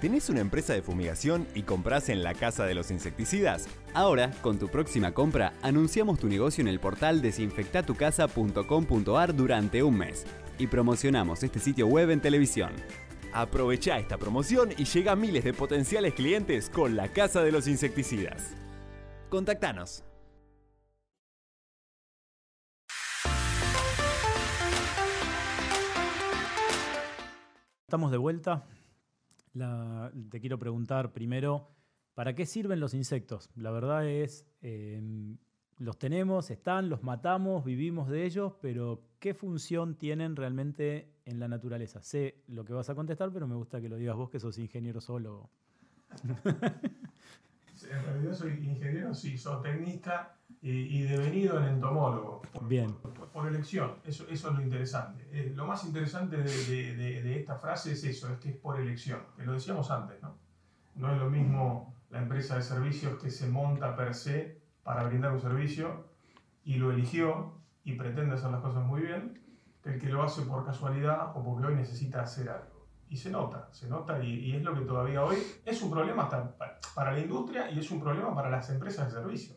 [0.00, 3.68] ¿Tenés una empresa de fumigación y compras en la Casa de los Insecticidas?
[3.94, 10.26] Ahora, con tu próxima compra, anunciamos tu negocio en el portal desinfectatucasa.com.ar durante un mes
[10.58, 12.72] y promocionamos este sitio web en televisión.
[13.34, 17.66] Aprovecha esta promoción y llega a miles de potenciales clientes con la Casa de los
[17.66, 18.54] Insecticidas.
[19.30, 20.04] Contactanos.
[27.86, 28.66] Estamos de vuelta.
[30.30, 31.70] Te quiero preguntar primero,
[32.12, 33.48] ¿para qué sirven los insectos?
[33.54, 35.00] La verdad es, eh,
[35.78, 41.48] los tenemos, están, los matamos, vivimos de ellos, pero ¿qué función tienen realmente en la
[41.48, 42.02] naturaleza?
[42.02, 44.58] Sé lo que vas a contestar, pero me gusta que lo digas vos, que sos
[44.58, 45.48] ingeniero solo.
[47.90, 52.42] En realidad soy ingeniero, sí, zootecnista y, y devenido en entomólogo.
[52.52, 52.92] Por, Bien.
[52.94, 55.26] Por, por- por elección, eso, eso es lo interesante.
[55.32, 58.56] Eh, lo más interesante de, de- de- de esta frase es eso, es que es
[58.56, 60.36] por elección, que lo decíamos antes, ¿no?
[60.94, 65.32] No es lo mismo la empresa de servicios que se monta per se para brindar
[65.32, 66.06] un servicio
[66.64, 69.41] y lo eligió y pretende hacer las cosas muy bien,
[69.84, 72.86] el que lo hace por casualidad o porque hoy necesita hacer algo.
[73.08, 76.24] Y se nota, se nota y, y es lo que todavía hoy es un problema
[76.24, 79.56] hasta pa- para la industria y es un problema para las empresas de servicio.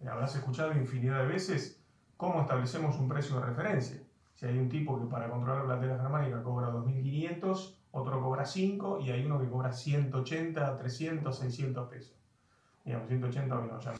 [0.00, 1.82] Eh, Habrás escuchado infinidad de veces
[2.16, 4.00] cómo establecemos un precio de referencia.
[4.36, 9.00] Si hay un tipo que para controlar la tela germánica cobra 2.500, otro cobra 5
[9.00, 12.16] y hay uno que cobra 180, 300, 600 pesos.
[12.84, 13.92] Digamos, 180 hoy no, ya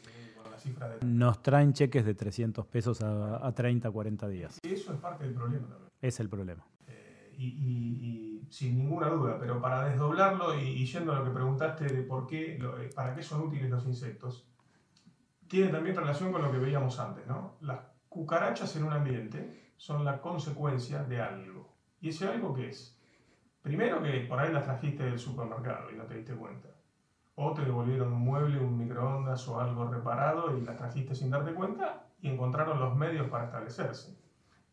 [0.65, 1.05] cifra de...
[1.05, 4.59] Nos traen cheques de 300 pesos a, a 30, 40 días.
[4.63, 5.89] Eso es parte del problema también.
[6.01, 6.65] Es el problema.
[6.87, 11.25] Eh, y, y- y sin ninguna duda, pero para desdoblarlo y, y yendo a lo
[11.25, 14.47] que preguntaste de por qué, lo- eh, para qué son útiles los insectos,
[15.47, 17.57] tiene también relación con lo que veíamos antes, ¿no?
[17.61, 21.75] Las cucarachas en un ambiente son la consecuencia de algo.
[22.01, 22.99] ¿Y ese algo qué es?
[23.61, 26.69] Primero que por ahí las trajiste del supermercado y no te diste cuenta.
[27.35, 31.53] O te devolvieron un mueble, un microondas o algo reparado y las trajiste sin darte
[31.53, 34.17] cuenta y encontraron los medios para establecerse.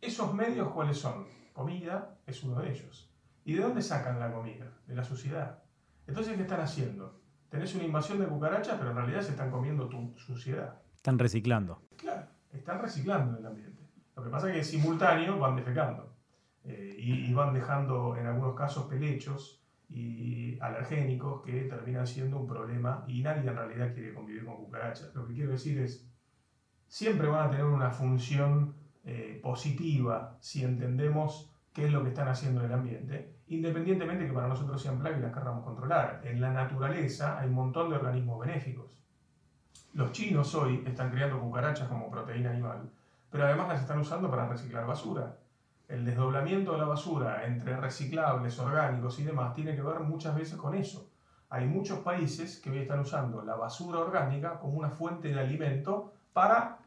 [0.00, 1.26] ¿Esos medios cuáles son?
[1.52, 3.12] Comida es uno de ellos.
[3.44, 4.72] ¿Y de dónde sacan la comida?
[4.86, 5.62] De la suciedad.
[6.06, 7.20] Entonces, ¿qué están haciendo?
[7.48, 10.80] Tenés una invasión de cucarachas, pero en realidad se están comiendo tu suciedad.
[10.94, 11.82] Están reciclando.
[11.96, 13.82] Claro, están reciclando el ambiente.
[14.16, 16.14] Lo que pasa es que simultáneo van defecando
[16.64, 19.61] eh, y, y van dejando en algunos casos pelechos
[19.92, 25.14] y alergénicos que terminan siendo un problema y nadie en realidad quiere convivir con cucarachas.
[25.14, 26.08] Lo que quiero decir es,
[26.88, 28.74] siempre van a tener una función
[29.04, 34.32] eh, positiva si entendemos qué es lo que están haciendo en el ambiente independientemente que
[34.32, 36.22] para nosotros sean plagas y las querramos controlar.
[36.24, 38.98] En la naturaleza hay un montón de organismos benéficos.
[39.92, 42.90] Los chinos hoy están creando cucarachas como proteína animal,
[43.30, 45.36] pero además las están usando para reciclar basura.
[45.92, 50.56] El desdoblamiento de la basura entre reciclables, orgánicos y demás tiene que ver muchas veces
[50.56, 51.10] con eso.
[51.50, 56.14] Hay muchos países que hoy están usando la basura orgánica como una fuente de alimento
[56.32, 56.78] para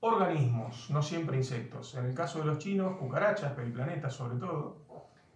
[0.00, 1.94] organismos, no siempre insectos.
[1.94, 4.86] En el caso de los chinos, cucarachas, periplanetas sobre todo.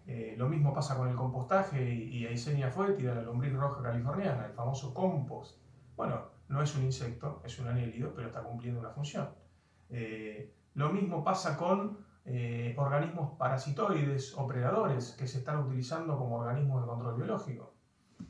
[0.08, 4.52] Eh, lo mismo pasa con el compostaje y, Aisenia fuetida, la lombriz roja californiana, el
[4.52, 5.60] famoso compost.
[5.94, 9.28] Bueno, no es un insecto, es un anélido, pero está cumpliendo una función.
[9.90, 16.38] Eh, lo mismo pasa con eh, organismos parasitoides o predadores que se están utilizando como
[16.38, 17.74] organismos de control biológico.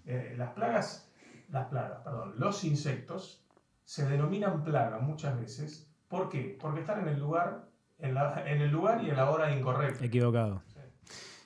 [0.04, 1.10] las plagas,
[1.50, 3.44] las plagas, perdón, los insectos
[3.84, 5.90] se denominan plaga muchas veces.
[6.08, 6.56] ¿Por qué?
[6.60, 8.16] Porque están en el lugar, en,
[8.60, 10.04] el lugar y en la hora incorrecta.
[10.04, 10.62] Equivocado.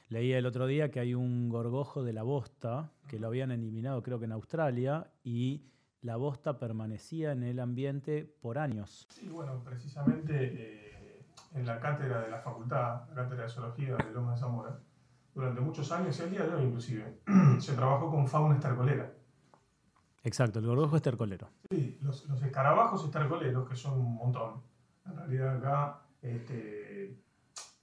[0.09, 4.03] Leía el otro día que hay un gorgojo de la bosta que lo habían eliminado
[4.03, 5.67] creo que en Australia y
[6.01, 9.07] la bosta permanecía en el ambiente por años.
[9.11, 10.88] Sí, bueno, precisamente eh,
[11.55, 14.79] en la cátedra de la facultad, la cátedra de zoología de Loma de Zamora,
[15.35, 17.21] durante muchos años, y el día de hoy inclusive,
[17.61, 19.13] se trabajó con fauna estercolera.
[20.25, 21.49] Exacto, el gorgojo estercolero.
[21.71, 24.63] Sí, los, escarabajos estercoleros, que son un montón,
[25.07, 27.17] en realidad acá este,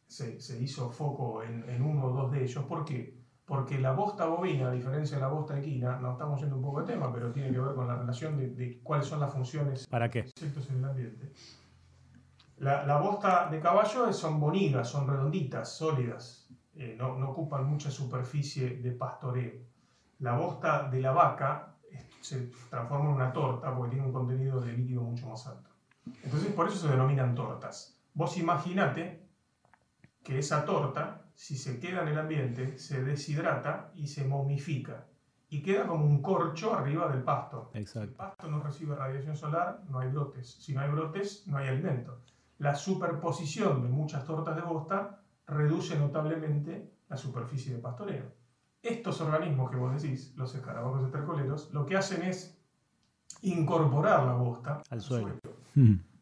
[0.07, 2.63] se, hizo foco en, uno o dos de ellos.
[2.65, 3.17] ¿Por qué?
[3.45, 6.81] Porque la bosta bovina, a diferencia de la bosta equina, no estamos yendo un poco
[6.81, 10.09] de tema, pero tiene que ver con la relación de, cuáles son las funciones ¿Para
[10.09, 10.23] qué?
[10.23, 11.31] de insectos en el ambiente.
[12.57, 18.77] La, bosta de caballo son bonitas, son redonditas, sólidas, eh, no, no ocupan mucha superficie
[18.77, 19.53] de pastoreo.
[20.19, 21.75] La bosta de la vaca
[22.21, 25.69] se transforma en una torta porque tiene un contenido de líquido mucho más alto.
[26.23, 27.99] Entonces, por eso se denominan tortas.
[28.13, 29.27] Vos imaginate
[30.23, 35.05] que esa torta, si se queda en el ambiente, se deshidrata y se momifica.
[35.49, 37.69] Y queda como un corcho arriba del pasto.
[37.73, 37.99] Exacto.
[37.99, 40.55] Si el pasto no recibe radiación solar, no hay brotes.
[40.59, 42.21] Si no hay brotes, no hay alimento.
[42.57, 48.33] La superposición de muchas tortas de bosta reduce notablemente la superficie de pastoreo.
[48.81, 52.57] Estos organismos que vos decís, los escarabajos estercoleros, lo que hacen es
[53.41, 55.33] incorporar la bosta al, suelo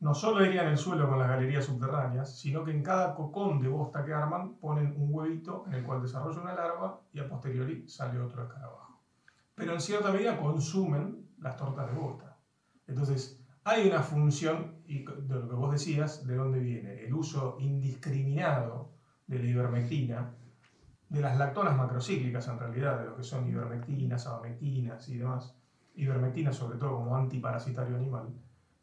[0.04, 3.62] no solo irían en el suelo con las galerías subterráneas, sino que en cada cocón
[3.62, 7.30] de bosta que arman ponen un huevito en el cual desarrolla una larva y a
[7.30, 9.00] posteriori sale otro escarabajo.
[9.56, 12.38] Pero en cierta medida consumen las tortas de bosta.
[12.86, 17.58] Entonces, hay una función, y de lo que vos decías, de dónde viene, el uso
[17.60, 18.92] indiscriminado
[19.28, 20.34] de la ivermectina,
[21.10, 25.56] de las lactonas macrocíclicas en realidad, de lo que son ivermectinas, abamectinas y demás,
[25.96, 28.34] ivermectina sobre todo como antiparasitario animal,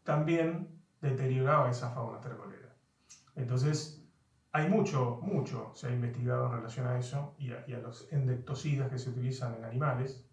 [0.05, 2.75] también deterioraba esa fauna tercolera.
[3.35, 4.01] Entonces,
[4.53, 8.99] hay mucho, mucho se ha investigado en relación a eso y a, los endectocidas que
[8.99, 10.27] se utilizan en animales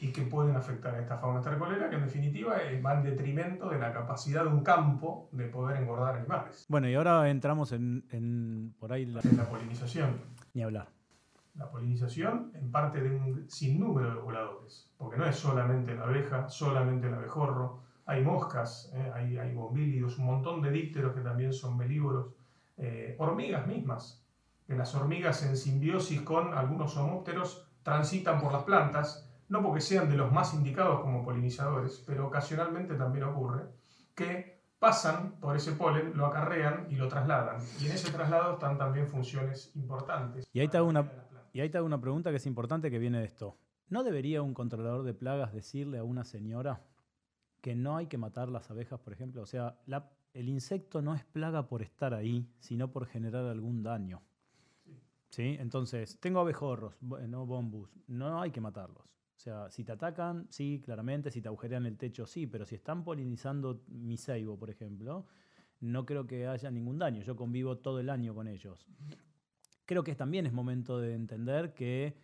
[0.00, 3.68] y que pueden afectar a esta fauna tercolera, que en definitiva eh, va en detrimento
[3.68, 6.66] de la capacidad de un campo de poder engordar animales.
[6.68, 9.20] Bueno, y ahora entramos en, por ahí la...
[9.20, 10.20] En la polinización.
[10.54, 10.88] Ni hablar.
[11.54, 16.48] La polinización en parte de un sinnúmero de voladores, porque no es solamente la abeja,
[16.48, 21.76] solamente el abejorro, hay moscas, eh, hay, hay, un montón de dípteros que también son
[21.76, 22.28] melívoros,
[22.76, 24.24] eh, hormigas mismas,
[24.66, 30.08] que las hormigas en simbiosis con algunos homópteros transitan por las plantas, no porque sean
[30.08, 33.64] de los más indicados como polinizadores, pero ocasionalmente también ocurre
[34.14, 37.60] que pasan por ese polen, lo acarrean y lo trasladan.
[37.80, 40.48] Y en ese traslado están también funciones importantes.
[40.52, 41.10] Y ahí te una,
[41.52, 43.56] y ahí te hago una pregunta que es importante que viene de esto.
[43.88, 46.82] ¿No debería un controlador de plagas decirle a una señora
[47.60, 49.42] que no hay que matar las abejas, por ejemplo.
[49.42, 49.78] O sea,
[50.32, 54.22] el insecto no es plaga por estar ahí, sino por generar algún daño.
[55.30, 55.56] Sí.
[55.58, 59.04] Entonces, tengo abejorros, no bombus, no hay que matarlos.
[59.38, 62.74] O sea, si te atacan, sí, claramente, si te agujerean el techo, sí, pero si
[62.74, 65.26] están polinizando mi ceibo, por ejemplo,
[65.78, 67.22] no creo que haya ningún daño.
[67.22, 68.88] Yo convivo todo el año con ellos.
[69.84, 72.18] Creo que también es momento de entender que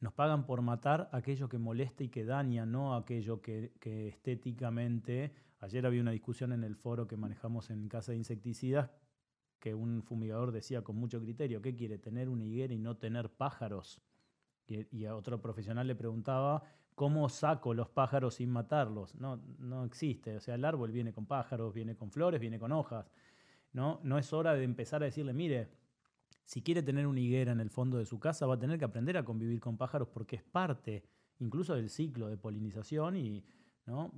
[0.00, 5.32] nos pagan por matar aquello que molesta y que daña, no aquello que, estéticamente...
[5.60, 8.90] Ayer había una discusión en el foro que manejamos en Casa de Insecticidas
[9.58, 11.98] que un fumigador decía con mucho criterio, ¿qué quiere?
[11.98, 14.02] ¿Tener una higuera y no tener pájaros?
[14.68, 16.62] Y, a otro profesional le preguntaba,
[16.94, 19.14] ¿cómo saco los pájaros sin matarlos?
[19.14, 20.36] No, no existe.
[20.36, 23.10] O sea, el árbol viene con pájaros, viene con flores, viene con hojas.
[23.72, 24.00] ¿no?
[24.02, 25.68] no es hora de empezar a decirle, mire,
[26.44, 28.84] si quiere tener una higuera en el fondo de su casa, va a tener que
[28.84, 31.04] aprender a convivir con pájaros porque es parte
[31.40, 33.44] incluso del ciclo de polinización y
[33.86, 34.12] ¿no?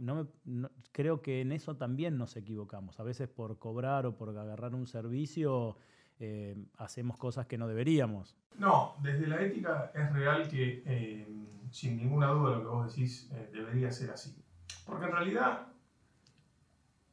[0.93, 2.99] creo que en eso también nos equivocamos.
[2.99, 5.77] A veces por cobrar o por agarrar un servicio
[6.21, 8.37] eh, hacemos cosas que no deberíamos.
[8.59, 11.27] No, desde la ética es real que, eh,
[11.71, 14.37] sin ninguna duda, lo que vos decís eh, debería ser así.
[14.85, 15.69] Porque en realidad,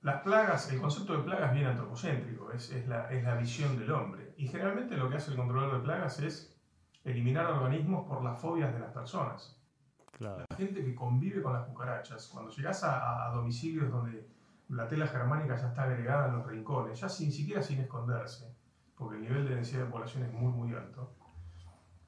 [0.01, 3.91] las plagas, el concepto de plagas viene antropocéntrico, es, es, la, es la visión del
[3.91, 4.33] hombre.
[4.37, 6.59] Y generalmente lo que hace el controlador de plagas es
[7.05, 9.57] eliminar organismos por las fobias de las personas.
[10.11, 10.43] Claro.
[10.49, 14.27] La gente que convive con las cucarachas, cuando llegas a, a domicilios donde
[14.69, 18.56] la tela germánica ya está agregada en los rincones, ya sin siquiera sin esconderse,
[18.97, 21.13] porque el nivel de densidad de población es muy, muy alto,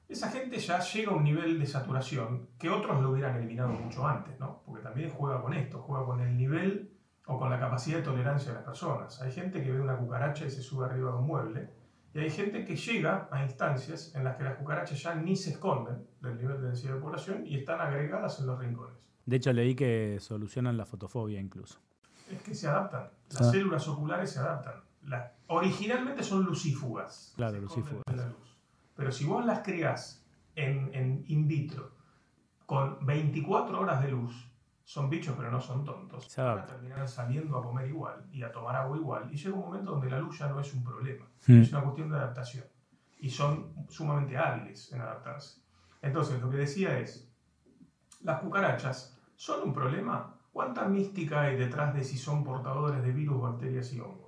[0.08, 4.06] esa gente ya llega a un nivel de saturación que otros lo hubieran eliminado mucho
[4.06, 4.62] antes, ¿no?
[4.66, 6.92] Porque también juega con esto, juega con el nivel
[7.26, 9.20] o con la capacidad de tolerancia de las personas.
[9.22, 11.70] Hay gente que ve una cucaracha y se sube arriba de un mueble,
[12.12, 15.50] y hay gente que llega a instancias en las que las cucarachas ya ni se
[15.50, 19.08] esconden del nivel de densidad de población y están agregadas en los rincones.
[19.26, 21.78] De hecho, leí que solucionan la fotofobia incluso.
[22.28, 23.50] Es que se adaptan, las Ah.
[23.52, 24.82] células oculares se adaptan.
[25.46, 27.32] Originalmente son lucífugas.
[27.36, 27.60] Claro,
[28.14, 28.58] la luz.
[28.94, 30.24] Pero si vos las criás
[30.54, 31.92] en, en in vitro
[32.66, 34.50] con 24 horas de luz,
[34.84, 36.24] son bichos pero no son tontos.
[36.24, 39.28] Se Van a terminar saliendo a comer igual y a tomar agua igual.
[39.32, 41.26] Y llega un momento donde la luz ya no es un problema.
[41.46, 41.60] Mm.
[41.60, 42.64] Es una cuestión de adaptación.
[43.20, 45.60] Y son sumamente hábiles en adaptarse.
[46.02, 47.30] Entonces, lo que decía es,
[48.22, 50.34] ¿las cucarachas son un problema?
[50.52, 54.19] ¿Cuánta mística hay detrás de si son portadores de virus, bacterias y hongos?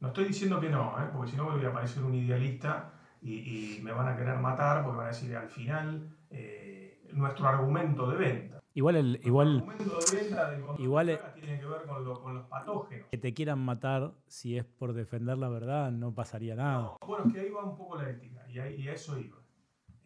[0.00, 1.08] No estoy diciendo que no, ¿eh?
[1.12, 4.82] porque si no voy a parecer un idealista y, y me van a querer matar
[4.82, 8.60] porque van a decir al final eh, nuestro argumento de venta.
[8.72, 12.22] Igual, el, igual El argumento de venta del igual de tiene que ver con, lo-
[12.22, 13.08] con los patógenos.
[13.10, 16.96] que te quieran matar, si es por defender la verdad, no pasaría nada.
[17.06, 19.36] Bueno, es que ahí va un poco la ética y, ahí- y a eso iba.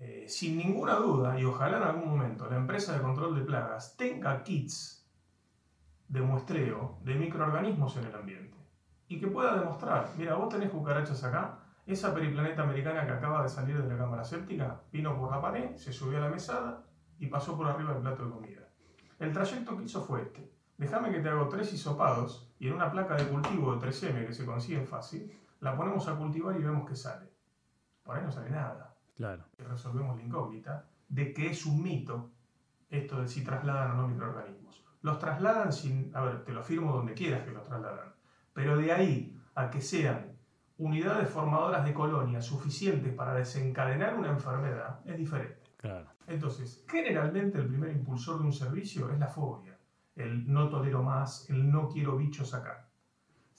[0.00, 3.96] Eh, sin ninguna duda, y ojalá en algún momento la empresa de control de plagas
[3.96, 5.08] tenga kits
[6.08, 8.53] de muestreo de microorganismos en el ambiente
[9.14, 13.48] y que pueda demostrar, mira, vos tenés cucarachas acá, esa periplaneta americana que acaba de
[13.48, 16.82] salir de la cámara séptica vino por la pared, se subió a la mesada
[17.20, 18.68] y pasó por arriba del plato de comida.
[19.20, 20.50] El trayecto que hizo fue este.
[20.76, 24.34] Déjame que te hago tres hisopados y en una placa de cultivo de 3M que
[24.34, 27.30] se consigue fácil, la ponemos a cultivar y vemos qué sale.
[28.02, 28.96] Por ahí no sale nada.
[29.14, 29.44] Claro.
[29.56, 32.32] Y resolvemos la incógnita de que es un mito
[32.90, 34.84] esto de si trasladan o no microorganismos.
[35.02, 38.13] Los trasladan sin, a ver, te lo firmo donde quieras que los trasladan,
[38.54, 40.32] pero de ahí a que sean
[40.78, 45.60] unidades formadoras de colonias suficientes para desencadenar una enfermedad es diferente.
[45.76, 46.06] Claro.
[46.26, 49.78] Entonces, generalmente el primer impulsor de un servicio es la fobia,
[50.16, 52.88] el no tolero más, el no quiero bichos acá.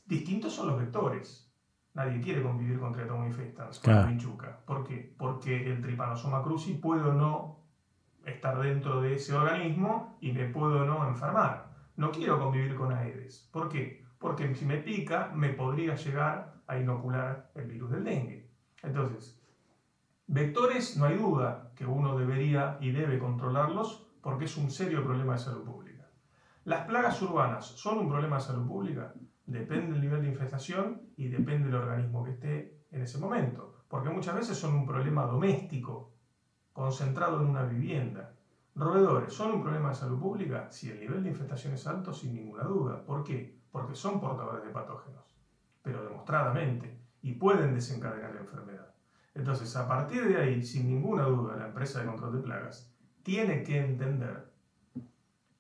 [0.05, 1.51] Distintos son los vectores.
[1.93, 4.09] Nadie quiere convivir con Triatomys infestans, con la Claro.
[4.11, 4.59] vinchuca.
[4.65, 5.13] ¿Por qué?
[5.17, 7.59] Porque el Trypanosoma cruzi puede o no
[8.25, 11.67] estar dentro de ese organismo y me puedo no enfermar.
[11.95, 13.49] No quiero convivir con Aedes.
[13.53, 14.04] ¿Por qué?
[14.19, 18.49] Porque si me pica, me podría llegar a inocular el virus del dengue.
[18.81, 19.39] Entonces,
[20.27, 25.33] Vectores, no hay duda que uno debería y debe controlarlos porque es un serio problema
[25.33, 26.09] de salud pública.
[26.63, 29.13] ¿Las plagas urbanas son un problema de salud pública?
[29.45, 33.83] Depende del nivel de infestación y depende del organismo que esté en ese momento.
[33.87, 36.15] Porque muchas veces son un problema doméstico,
[36.73, 38.33] concentrado en una vivienda.
[38.73, 40.71] Roedores, ¿son un problema de salud pública?
[40.71, 43.05] Si el nivel de infestación es alto, sin ninguna duda.
[43.05, 43.54] ¿Por qué?
[43.75, 45.37] Porque son portadores de patógenos,
[45.81, 48.87] pero demostradamente, y pueden desencadenar la enfermedad.
[49.33, 52.89] Entonces, a partir de ahí, sin ninguna duda, la empresa de control de plagas
[53.21, 54.49] tiene que entender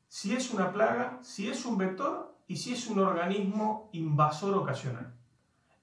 [0.07, 5.13] si es una plaga, si es un vector y si es un organismo invasor ocasional.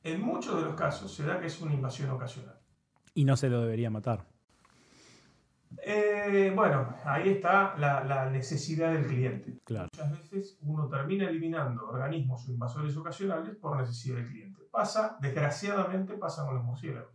[0.03, 2.59] En muchos de los casos se da que es una invasión ocasional.
[3.13, 4.27] Y no se lo debería matar.
[5.85, 9.61] Eh, bueno, ahí está la, la necesidad del cliente.
[9.65, 9.89] Claro.
[9.93, 14.63] Muchas veces uno termina eliminando organismos o invasores ocasionales por necesidad del cliente.
[14.71, 17.13] Pasa, desgraciadamente, pasa con los murciélagos.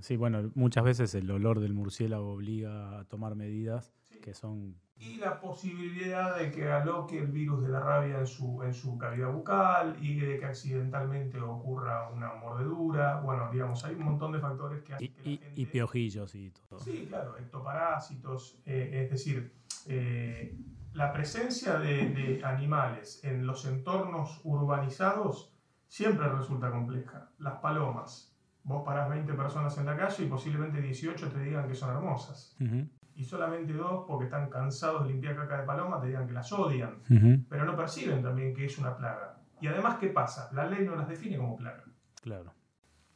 [0.00, 3.92] Sí, bueno, muchas veces el olor del murciélago obliga a tomar medidas.
[4.24, 4.74] Que son...
[4.96, 8.96] y la posibilidad de que aloque el virus de la rabia en su, en su
[8.96, 13.20] cavidad bucal y de que accidentalmente ocurra una mordedura.
[13.20, 15.60] Bueno, digamos, hay un montón de factores que Y, hacen que la y- gente...
[15.60, 16.80] y piojillos y todo.
[16.80, 19.52] Sí, claro, ectoparásitos, eh, es decir,
[19.86, 20.56] eh,
[20.94, 25.52] la presencia de, de animales en los entornos urbanizados
[25.86, 27.30] siempre resulta compleja.
[27.38, 31.74] Las palomas, vos parás 20 personas en la calle y posiblemente 18 te digan que
[31.74, 32.56] son hermosas.
[32.60, 36.32] Ujú, Y solamente dos, porque están cansados de limpiar caca de paloma, te digan que
[36.32, 36.94] las odian.
[37.08, 39.38] ujú, Pero no perciben también que es una plaga.
[39.60, 40.50] Y además, ¿qué pasa?
[40.52, 41.84] La ley no las define como plaga
[42.22, 42.52] Claro.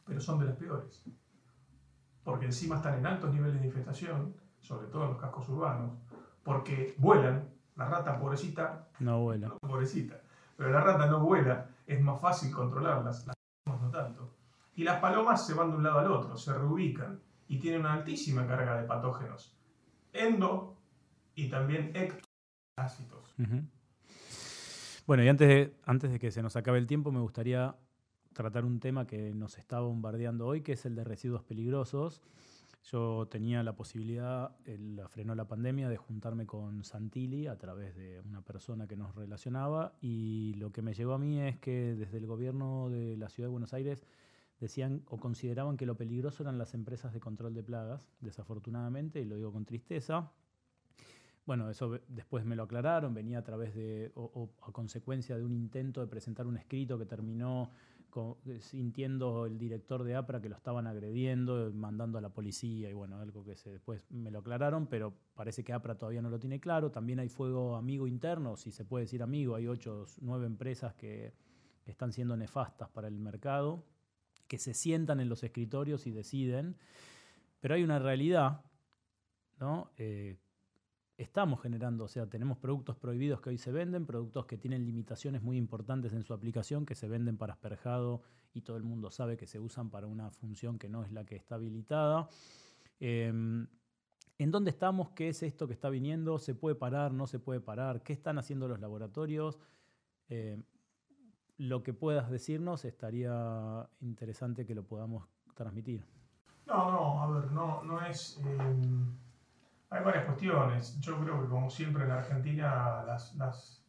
[0.05, 1.03] pero son de las peores.
[2.23, 5.91] Porque encima están en altos niveles de infestación, sobre todo en los cascos urbanos,
[6.43, 9.47] porque vuelan, la rata pobrecita, No vuela.
[9.47, 10.19] no pobrecita,
[10.57, 14.33] pero la rata no vuela, es más fácil controlarlas, las palomas no tanto.
[14.75, 17.93] Y las palomas se van de un lado al otro, se reubican y tienen una
[17.93, 19.55] altísima carga de patógenos
[20.13, 20.77] endo
[21.35, 23.35] y también ectoácidos.
[25.05, 27.75] Bueno, y antes de, antes de que se nos acabe el tiempo, me gustaría
[28.33, 32.21] tratar un tema que nos está bombardeando hoy, que es el de residuos peligrosos.
[32.83, 38.21] Yo tenía la posibilidad, la frenó la pandemia, de juntarme con Santilli a través de
[38.21, 42.17] una persona que nos relacionaba y lo que me llegó a mí es que desde
[42.17, 44.05] el gobierno de la Ciudad de Buenos Aires
[44.59, 49.25] decían o consideraban que lo peligroso eran las empresas de control de plagas, desafortunadamente, y
[49.25, 50.31] lo digo con tristeza.
[51.45, 55.53] Bueno, eso después me lo aclararon, venía a través de, o, a consecuencia de un
[55.53, 57.71] intento de presentar un escrito que terminó
[58.59, 63.19] sintiendo el director de APRA que lo estaban agrediendo, mandando a la policía y bueno,
[63.19, 66.59] algo que se, después me lo aclararon, pero parece que APRA todavía no lo tiene
[66.59, 66.91] claro.
[66.91, 71.33] También hay fuego amigo interno, si se puede decir amigo, hay ocho, nueve empresas que
[71.85, 73.83] están siendo nefastas para el mercado
[74.49, 76.75] que se sientan en los escritorios y deciden,
[77.61, 78.61] pero hay una realidad,
[79.59, 79.91] ¿no?
[79.97, 80.37] Eh,
[81.17, 85.43] estamos generando, o sea, tenemos productos prohibidos que hoy se venden, productos que tienen limitaciones
[85.43, 88.23] muy importantes en su aplicación, que se venden para asperjado
[88.53, 91.25] y todo el mundo sabe que se usan para una función que no es la
[91.25, 92.27] que está habilitada.
[92.99, 93.67] Em,
[94.39, 95.09] ¿En dónde estamos?
[95.11, 96.39] ¿Qué es esto que está viniendo?
[96.39, 97.13] ¿Se puede parar?
[97.13, 98.01] ¿No se puede parar?
[98.01, 99.59] ¿Qué están haciendo los laboratorios?
[100.29, 100.57] Eh,
[101.59, 106.05] lo que puedas decirnos estaría interesante que lo podamos transmitir.
[106.65, 108.39] No, no, a ver, no, no es...
[108.45, 109.05] Eh,
[109.89, 110.97] hay varias cuestiones.
[111.01, 113.85] Yo creo que como siempre en Argentina las, las,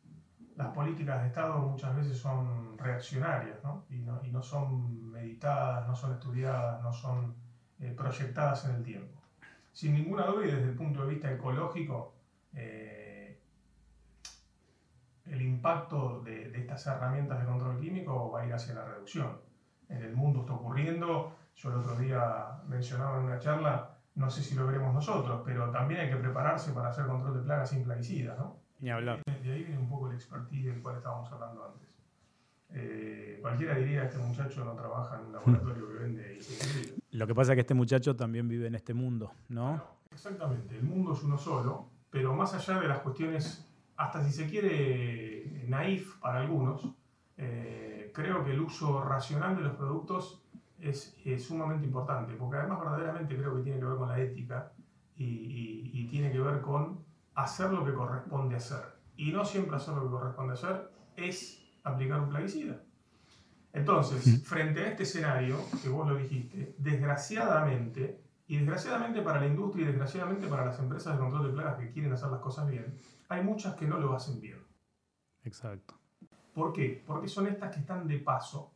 [0.57, 3.85] las políticas de Estado muchas veces son reaccionarias ¿no?
[3.89, 7.37] Y, no, y no son meditadas, no son estudiadas, no son
[7.79, 9.21] eh, proyectadas en el tiempo.
[9.73, 12.15] Sin ninguna duda y desde el punto de vista ecológico,
[12.55, 13.00] eh,
[15.31, 19.39] el impacto de, estas herramientas de control químico va a ir hacia la reducción.
[19.89, 24.43] En el mundo está ocurriendo, yo el otro día mencionaba en una charla, no sé
[24.43, 27.85] si lo veremos nosotros, pero también hay que prepararse para hacer control de plagas sin
[27.85, 28.59] plaguicidas, ¿no?
[28.81, 29.23] Ni hablar.
[29.25, 31.97] De ahí viene un poco el expertise del cual estábamos hablando antes.
[32.73, 36.99] Eh, cualquiera diría, este muchacho no trabaja en un laboratorio que vende insecticidas.
[37.11, 39.83] Lo que pasa es que este muchacho también vive en este mundo, ¿no?
[40.11, 43.70] Exactamente, el mundo es uno solo, pero más allá de las cuestiones
[44.01, 46.89] hasta si se quiere naif para algunos,
[47.37, 50.43] eh, creo que el uso racional de los productos
[50.81, 51.15] es,
[51.47, 54.73] sumamente importante, porque además verdaderamente creo que tiene que ver con la ética
[55.17, 58.83] y, tiene que ver con hacer lo que corresponde hacer.
[59.17, 62.81] Y no siempre hacer lo que corresponde hacer es aplicar un plaguicida.
[63.73, 69.85] Entonces, frente a este escenario, que vos lo dijiste, desgraciadamente, y desgraciadamente para la industria
[69.85, 72.97] y desgraciadamente para las empresas de control de plagas que quieren hacer las cosas bien,
[73.31, 74.59] hay muchas que no lo hacen bien.
[75.45, 75.99] Exacto.
[76.53, 77.03] ¿Por qué?
[77.07, 78.75] Porque son estas que están de paso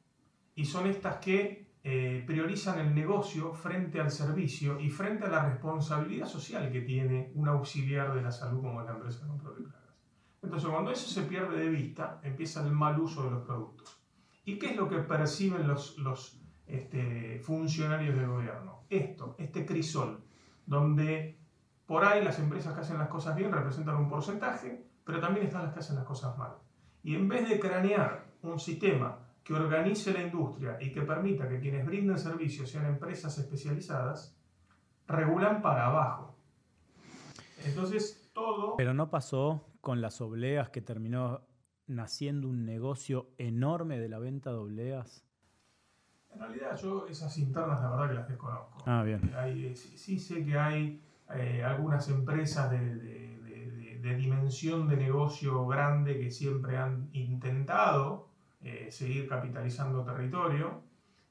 [0.55, 5.49] y son estas que eh, priorizan el negocio frente al servicio y frente a la
[5.51, 9.63] responsabilidad social que tiene un auxiliar de la salud como la empresa de control de
[9.65, 9.95] plagas.
[10.43, 14.01] Entonces, cuando eso se pierde de vista, empieza el mal uso de los productos.
[14.45, 18.85] ¿Y qué es lo que perciben los, los este, funcionarios del gobierno?
[18.89, 20.23] Esto, este crisol,
[20.65, 21.44] donde
[21.87, 25.65] por ahí las empresas que hacen las cosas bien representan un porcentaje, pero también están
[25.65, 26.55] las que hacen las cosas mal.
[27.03, 31.61] Y en vez de cranear un sistema que organice la industria y que permita que
[31.61, 34.35] quienes brinden servicios sean empresas especializadas,
[35.07, 36.35] regulan para abajo.
[37.65, 38.77] Entonces, todo...
[38.77, 41.43] Pero no pasó con las obleas que terminó
[41.87, 45.27] naciendo un negocio enorme de la venta de obleas.
[46.33, 48.83] En realidad yo esas internas la verdad que las desconozco.
[48.87, 49.31] Ah, bien.
[49.37, 51.03] Eh, sí sé que hay
[51.33, 53.03] eh, algunas empresas de,
[54.17, 58.29] dimensión de negocio grande que siempre han intentado
[58.63, 60.83] eh, seguir capitalizando territorio,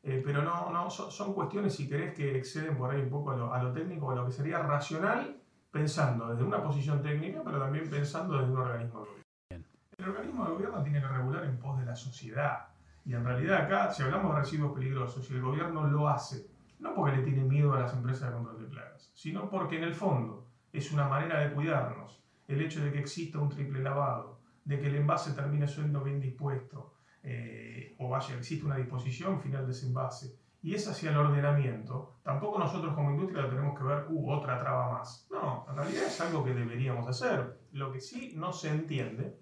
[0.02, 3.38] eh, pero no, no son, cuestiones, si querés, que exceden por ahí un poco a
[3.38, 5.38] lo, a lo técnico, a lo que sería racional,
[5.72, 9.68] pensando desde una posición técnica, pero también pensando desde un organismo de gobierno.
[9.98, 12.68] El organismo de gobierno tiene que regular en pos de la sociedad.
[13.06, 16.53] Y en realidad acá, si hablamos de residuos peligrosos, si el gobierno lo hace
[16.84, 19.86] no porque le tiene miedo a las empresas de control de plagas, sino porque en
[19.86, 22.22] el fondo es una manera de cuidarnos.
[22.46, 26.20] El hecho de que exista un triple lavado, de que el envase termine siendo bien
[26.20, 31.18] dispuesto, eh, o vaya, existe una disposición final de ese envase, y es hacia el
[31.18, 35.28] ordenamiento, tampoco nosotros como industria tenemos que ver, uh, otra traba más.
[35.32, 37.60] No, en realidad es algo que deberíamos hacer.
[37.72, 39.38] Lo que sí no se entiende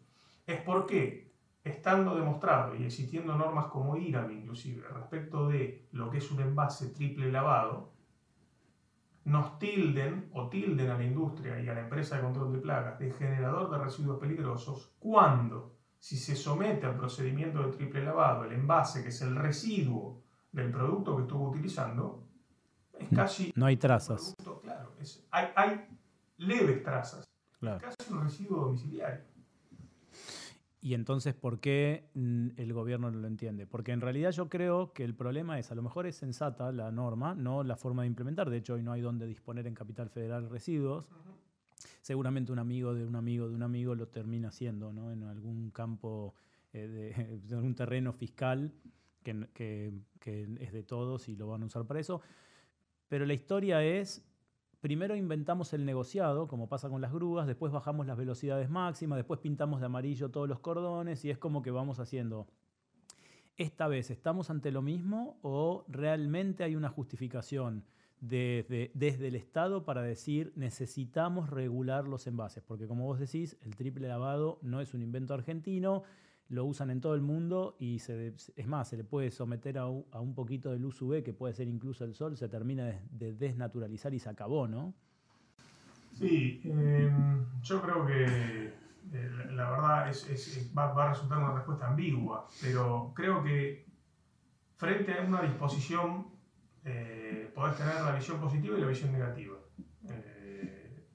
[0.45, 1.30] es por qué
[1.63, 6.89] estando demostrado y existiendo normas como IRAM inclusive respecto de lo que es un envase
[6.89, 7.91] triple lavado,
[9.25, 12.97] nos tilden o tilden a la industria y a la empresa de control de plagas
[12.97, 18.53] de generador de residuos peligrosos cuando, si se somete al procedimiento de triple lavado, el
[18.53, 22.23] envase, que es el residuo del producto que estuvo utilizando,
[22.97, 23.53] es casi...
[23.55, 24.33] No hay trazas.
[24.35, 25.87] producto, claro, es- hay, hay
[26.37, 27.23] leves trazas,
[27.59, 27.79] Claro.
[27.79, 29.21] casi un residuo domiciliario.
[30.83, 33.67] Y entonces, ¿por qué el gobierno no lo entiende?
[33.67, 36.91] Porque en realidad yo creo que el problema es, a lo mejor es sensata la
[36.91, 38.49] norma, no la forma de implementar.
[38.49, 41.05] De hecho, hoy no hay donde disponer en Capital Federal residuos.
[42.01, 45.11] Seguramente un amigo de un amigo de un amigo lo termina haciendo, ¿no?
[45.11, 46.33] En algún campo,
[46.73, 48.73] eh, de, de algún terreno fiscal
[49.23, 49.47] que-
[50.19, 52.21] que es de todos y lo van a usar para eso.
[53.07, 54.23] Pero la historia es,
[54.81, 59.39] primero inventamos el negociado, como pasa con las grúas, después bajamos las velocidades máximas, después
[59.39, 62.47] pintamos de amarillo todos los cordones y es como que vamos haciendo.
[63.57, 67.85] ¿Esta vez estamos ante lo mismo o realmente hay una justificación
[68.19, 72.63] desde, desde el Estado para decir necesitamos regular los envases?
[72.63, 76.03] Porque como vos decís, el triple lavado no es un invento argentino,
[76.51, 79.83] lo usan en todo el mundo y se, es más, se le puede someter a
[79.83, 82.99] a un poquito de luz UV, que puede ser incluso el sol, se termina de,
[83.11, 84.93] de desnaturalizar y se acabó, ¿no?
[86.13, 87.09] Sí, eh,
[87.63, 88.25] yo creo que
[89.13, 93.85] eh, la- verdad es- va, va a resultar una respuesta ambigua, pero creo que
[94.75, 96.27] frente a una disposición
[96.83, 99.57] eh, podés tener la visión positiva y la visión negativa.
[100.09, 101.05] Eh,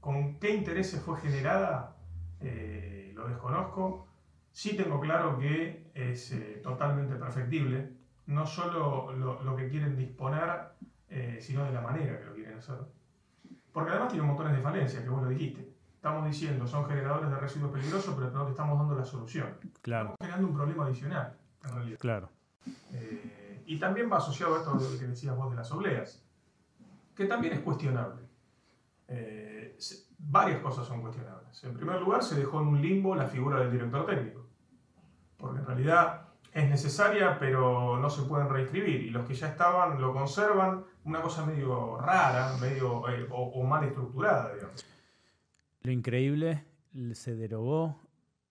[0.00, 1.96] ¿Con qué intereses fue generada?
[2.40, 4.05] Eh, lo desconozco.
[4.56, 7.92] Sí tengo claro que es eh, totalmente perfectible,
[8.24, 10.70] no solo lo, lo que quieren disponer,
[11.10, 12.78] eh, sino de la manera que lo quieren hacer.
[13.70, 15.74] Porque además tiene montones de falencias, que vos lo dijiste.
[15.96, 19.58] Estamos diciendo, son generadores de residuos peligrosos, pero no te estamos dando la solución.
[19.82, 21.98] Claro, Estamos generando un problema adicional, en realidad.
[21.98, 22.30] claro.
[22.94, 26.24] Eh, y también va asociado a esto de lo que decías vos de las obleas,
[27.14, 28.22] que también es cuestionable.
[29.08, 29.76] Eh,
[30.18, 31.62] varias cosas son cuestionables.
[31.62, 34.45] En primer lugar, se dejó en un limbo la figura del director técnico,
[35.36, 40.00] porque en realidad es necesaria, pero no se pueden reescribir, y los que ya estaban
[40.00, 44.84] lo conservan, una cosa medio rara, medio eh, o, o mal estructurada, digamos.
[45.82, 46.64] Lo increíble,
[47.12, 48.00] se derogó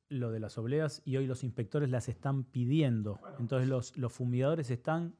[0.09, 3.15] lo de las obleas y hoy los inspectores las están pidiendo.
[3.15, 3.38] Bueno.
[3.39, 5.15] Entonces los, los fumigadores están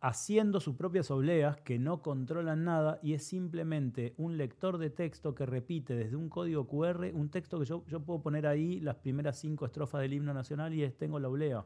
[0.00, 5.34] haciendo sus propias obleas que no controlan nada y es simplemente un lector de texto
[5.34, 8.96] que repite desde un código QR un texto que yo, yo puedo poner ahí las
[8.96, 11.64] primeras cinco estrofas del himno nacional y es tengo la oblea.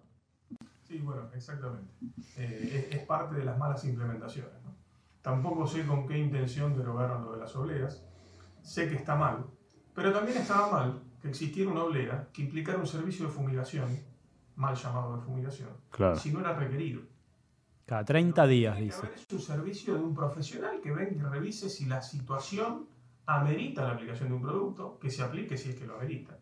[0.82, 1.92] Sí, bueno, exactamente.
[2.36, 4.52] Eh, es, es parte de las malas implementaciones.
[4.64, 4.74] ¿no?
[5.22, 8.04] Tampoco sé con qué intención derogaron lo de las obleas.
[8.62, 9.46] Sé que está mal.
[9.94, 13.88] Pero también estaba mal que existiera una oblea que implicara un servicio de fumigación,
[14.56, 15.70] mal llamado de fumigación,
[16.16, 17.02] si no era requerido.
[17.92, 19.06] Cada 30 días, Tiene que dice.
[19.06, 22.88] haber un servicio de un profesional que venga y revise si la situación
[23.26, 26.38] amerita la aplicación de un producto, que se aplique si es que lo amerita.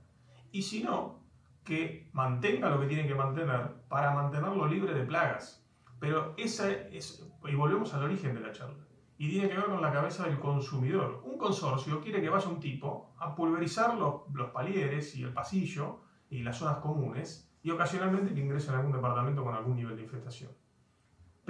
[0.52, 1.24] Y si no,
[1.64, 5.66] que mantenga lo que tiene que mantener para mantenerlo libre de plagas.
[5.98, 8.86] Pero esa es, y volvemos al origen de la charla,
[9.18, 11.20] y tiene que ver con la cabeza del consumidor.
[11.24, 15.98] Un consorcio quiere que vaya un tipo a pulverizar los, los palieres y el pasillo
[16.30, 20.02] y las zonas comunes, y ocasionalmente que ingrese en algún departamento con algún nivel de
[20.02, 20.59] infestación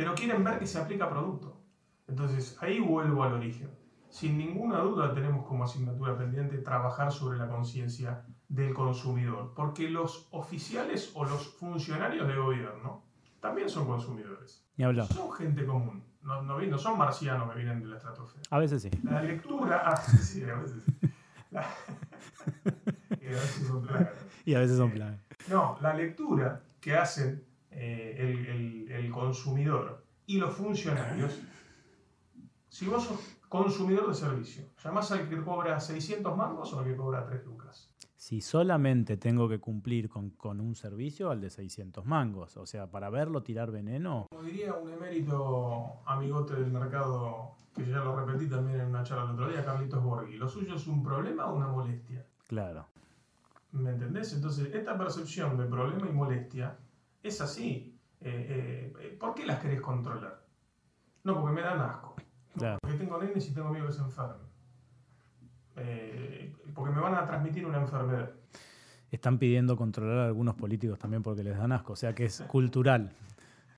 [0.00, 1.60] pero quieren ver que se aplica producto.
[2.08, 3.68] Entonces, ahí vuelvo al origen.
[4.08, 10.26] Sin ninguna duda tenemos como asignatura pendiente trabajar sobre la conciencia del consumidor, porque los
[10.30, 13.02] oficiales o los funcionarios de gobierno
[13.40, 14.64] también son consumidores.
[14.78, 15.06] Ni hablar.
[15.08, 18.44] Son gente común, no, no, no son marcianos que vienen de la estratosfera.
[18.48, 18.90] A veces sí.
[19.02, 19.82] La lectura...
[19.84, 20.82] ah, sí, a veces...
[21.50, 21.66] La,
[23.20, 24.14] y a veces son plagas.
[24.46, 25.20] Y a veces son plagas.
[25.50, 31.40] No, la lectura que hacen eh, el, el- el consumidor y los funcionarios,
[32.68, 36.96] si vos sos consumidor de servicio, ¿llamás al que cobra 600 mangos o al que
[36.96, 37.90] cobra 3 lucas?
[38.16, 42.56] Si solamente tengo que cumplir con, con un servicio, al de 600 mangos.
[42.58, 47.96] O sea, para verlo tirar veneno, Como diría un emérito amigote del mercado, que ya
[48.04, 51.02] lo repetí también en una charla el otro día, Carlitos Borghi, ¿lo suyo es un
[51.02, 52.26] problema o una molestia?
[52.46, 52.86] claro.
[53.72, 54.32] ¿Me entendés?
[54.34, 56.76] Entonces, esta percepción de problema y molestia
[57.22, 57.98] es así.
[58.20, 60.44] Eh, eh, ¿Por qué las querés controlar?
[61.24, 62.14] No, porque me dan asco.
[62.56, 62.78] Claro.
[62.80, 64.50] Porque tengo nenes y tengo miedo que se enfermen.
[65.76, 68.30] Eh, porque me van a transmitir una enfermedad.
[69.10, 71.94] Están pidiendo controlar a algunos políticos también porque les dan asco.
[71.94, 73.12] O sea que es cultural.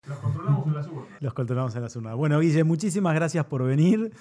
[0.07, 1.23] Los controlamos en las urnas.
[1.23, 2.15] Los controlamos en la zona.
[2.15, 4.13] Bueno, Guille, muchísimas gracias por venir.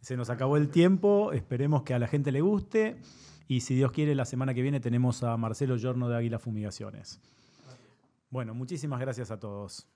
[0.00, 1.32] Se nos acabó el tiempo.
[1.32, 2.96] Esperemos que a la gente le guste.
[3.48, 7.20] Y si Dios quiere, la semana que viene tenemos a Marcelo Giorno de Águila Fumigaciones.
[8.30, 9.88] Bueno, muchísimas gracias a todos.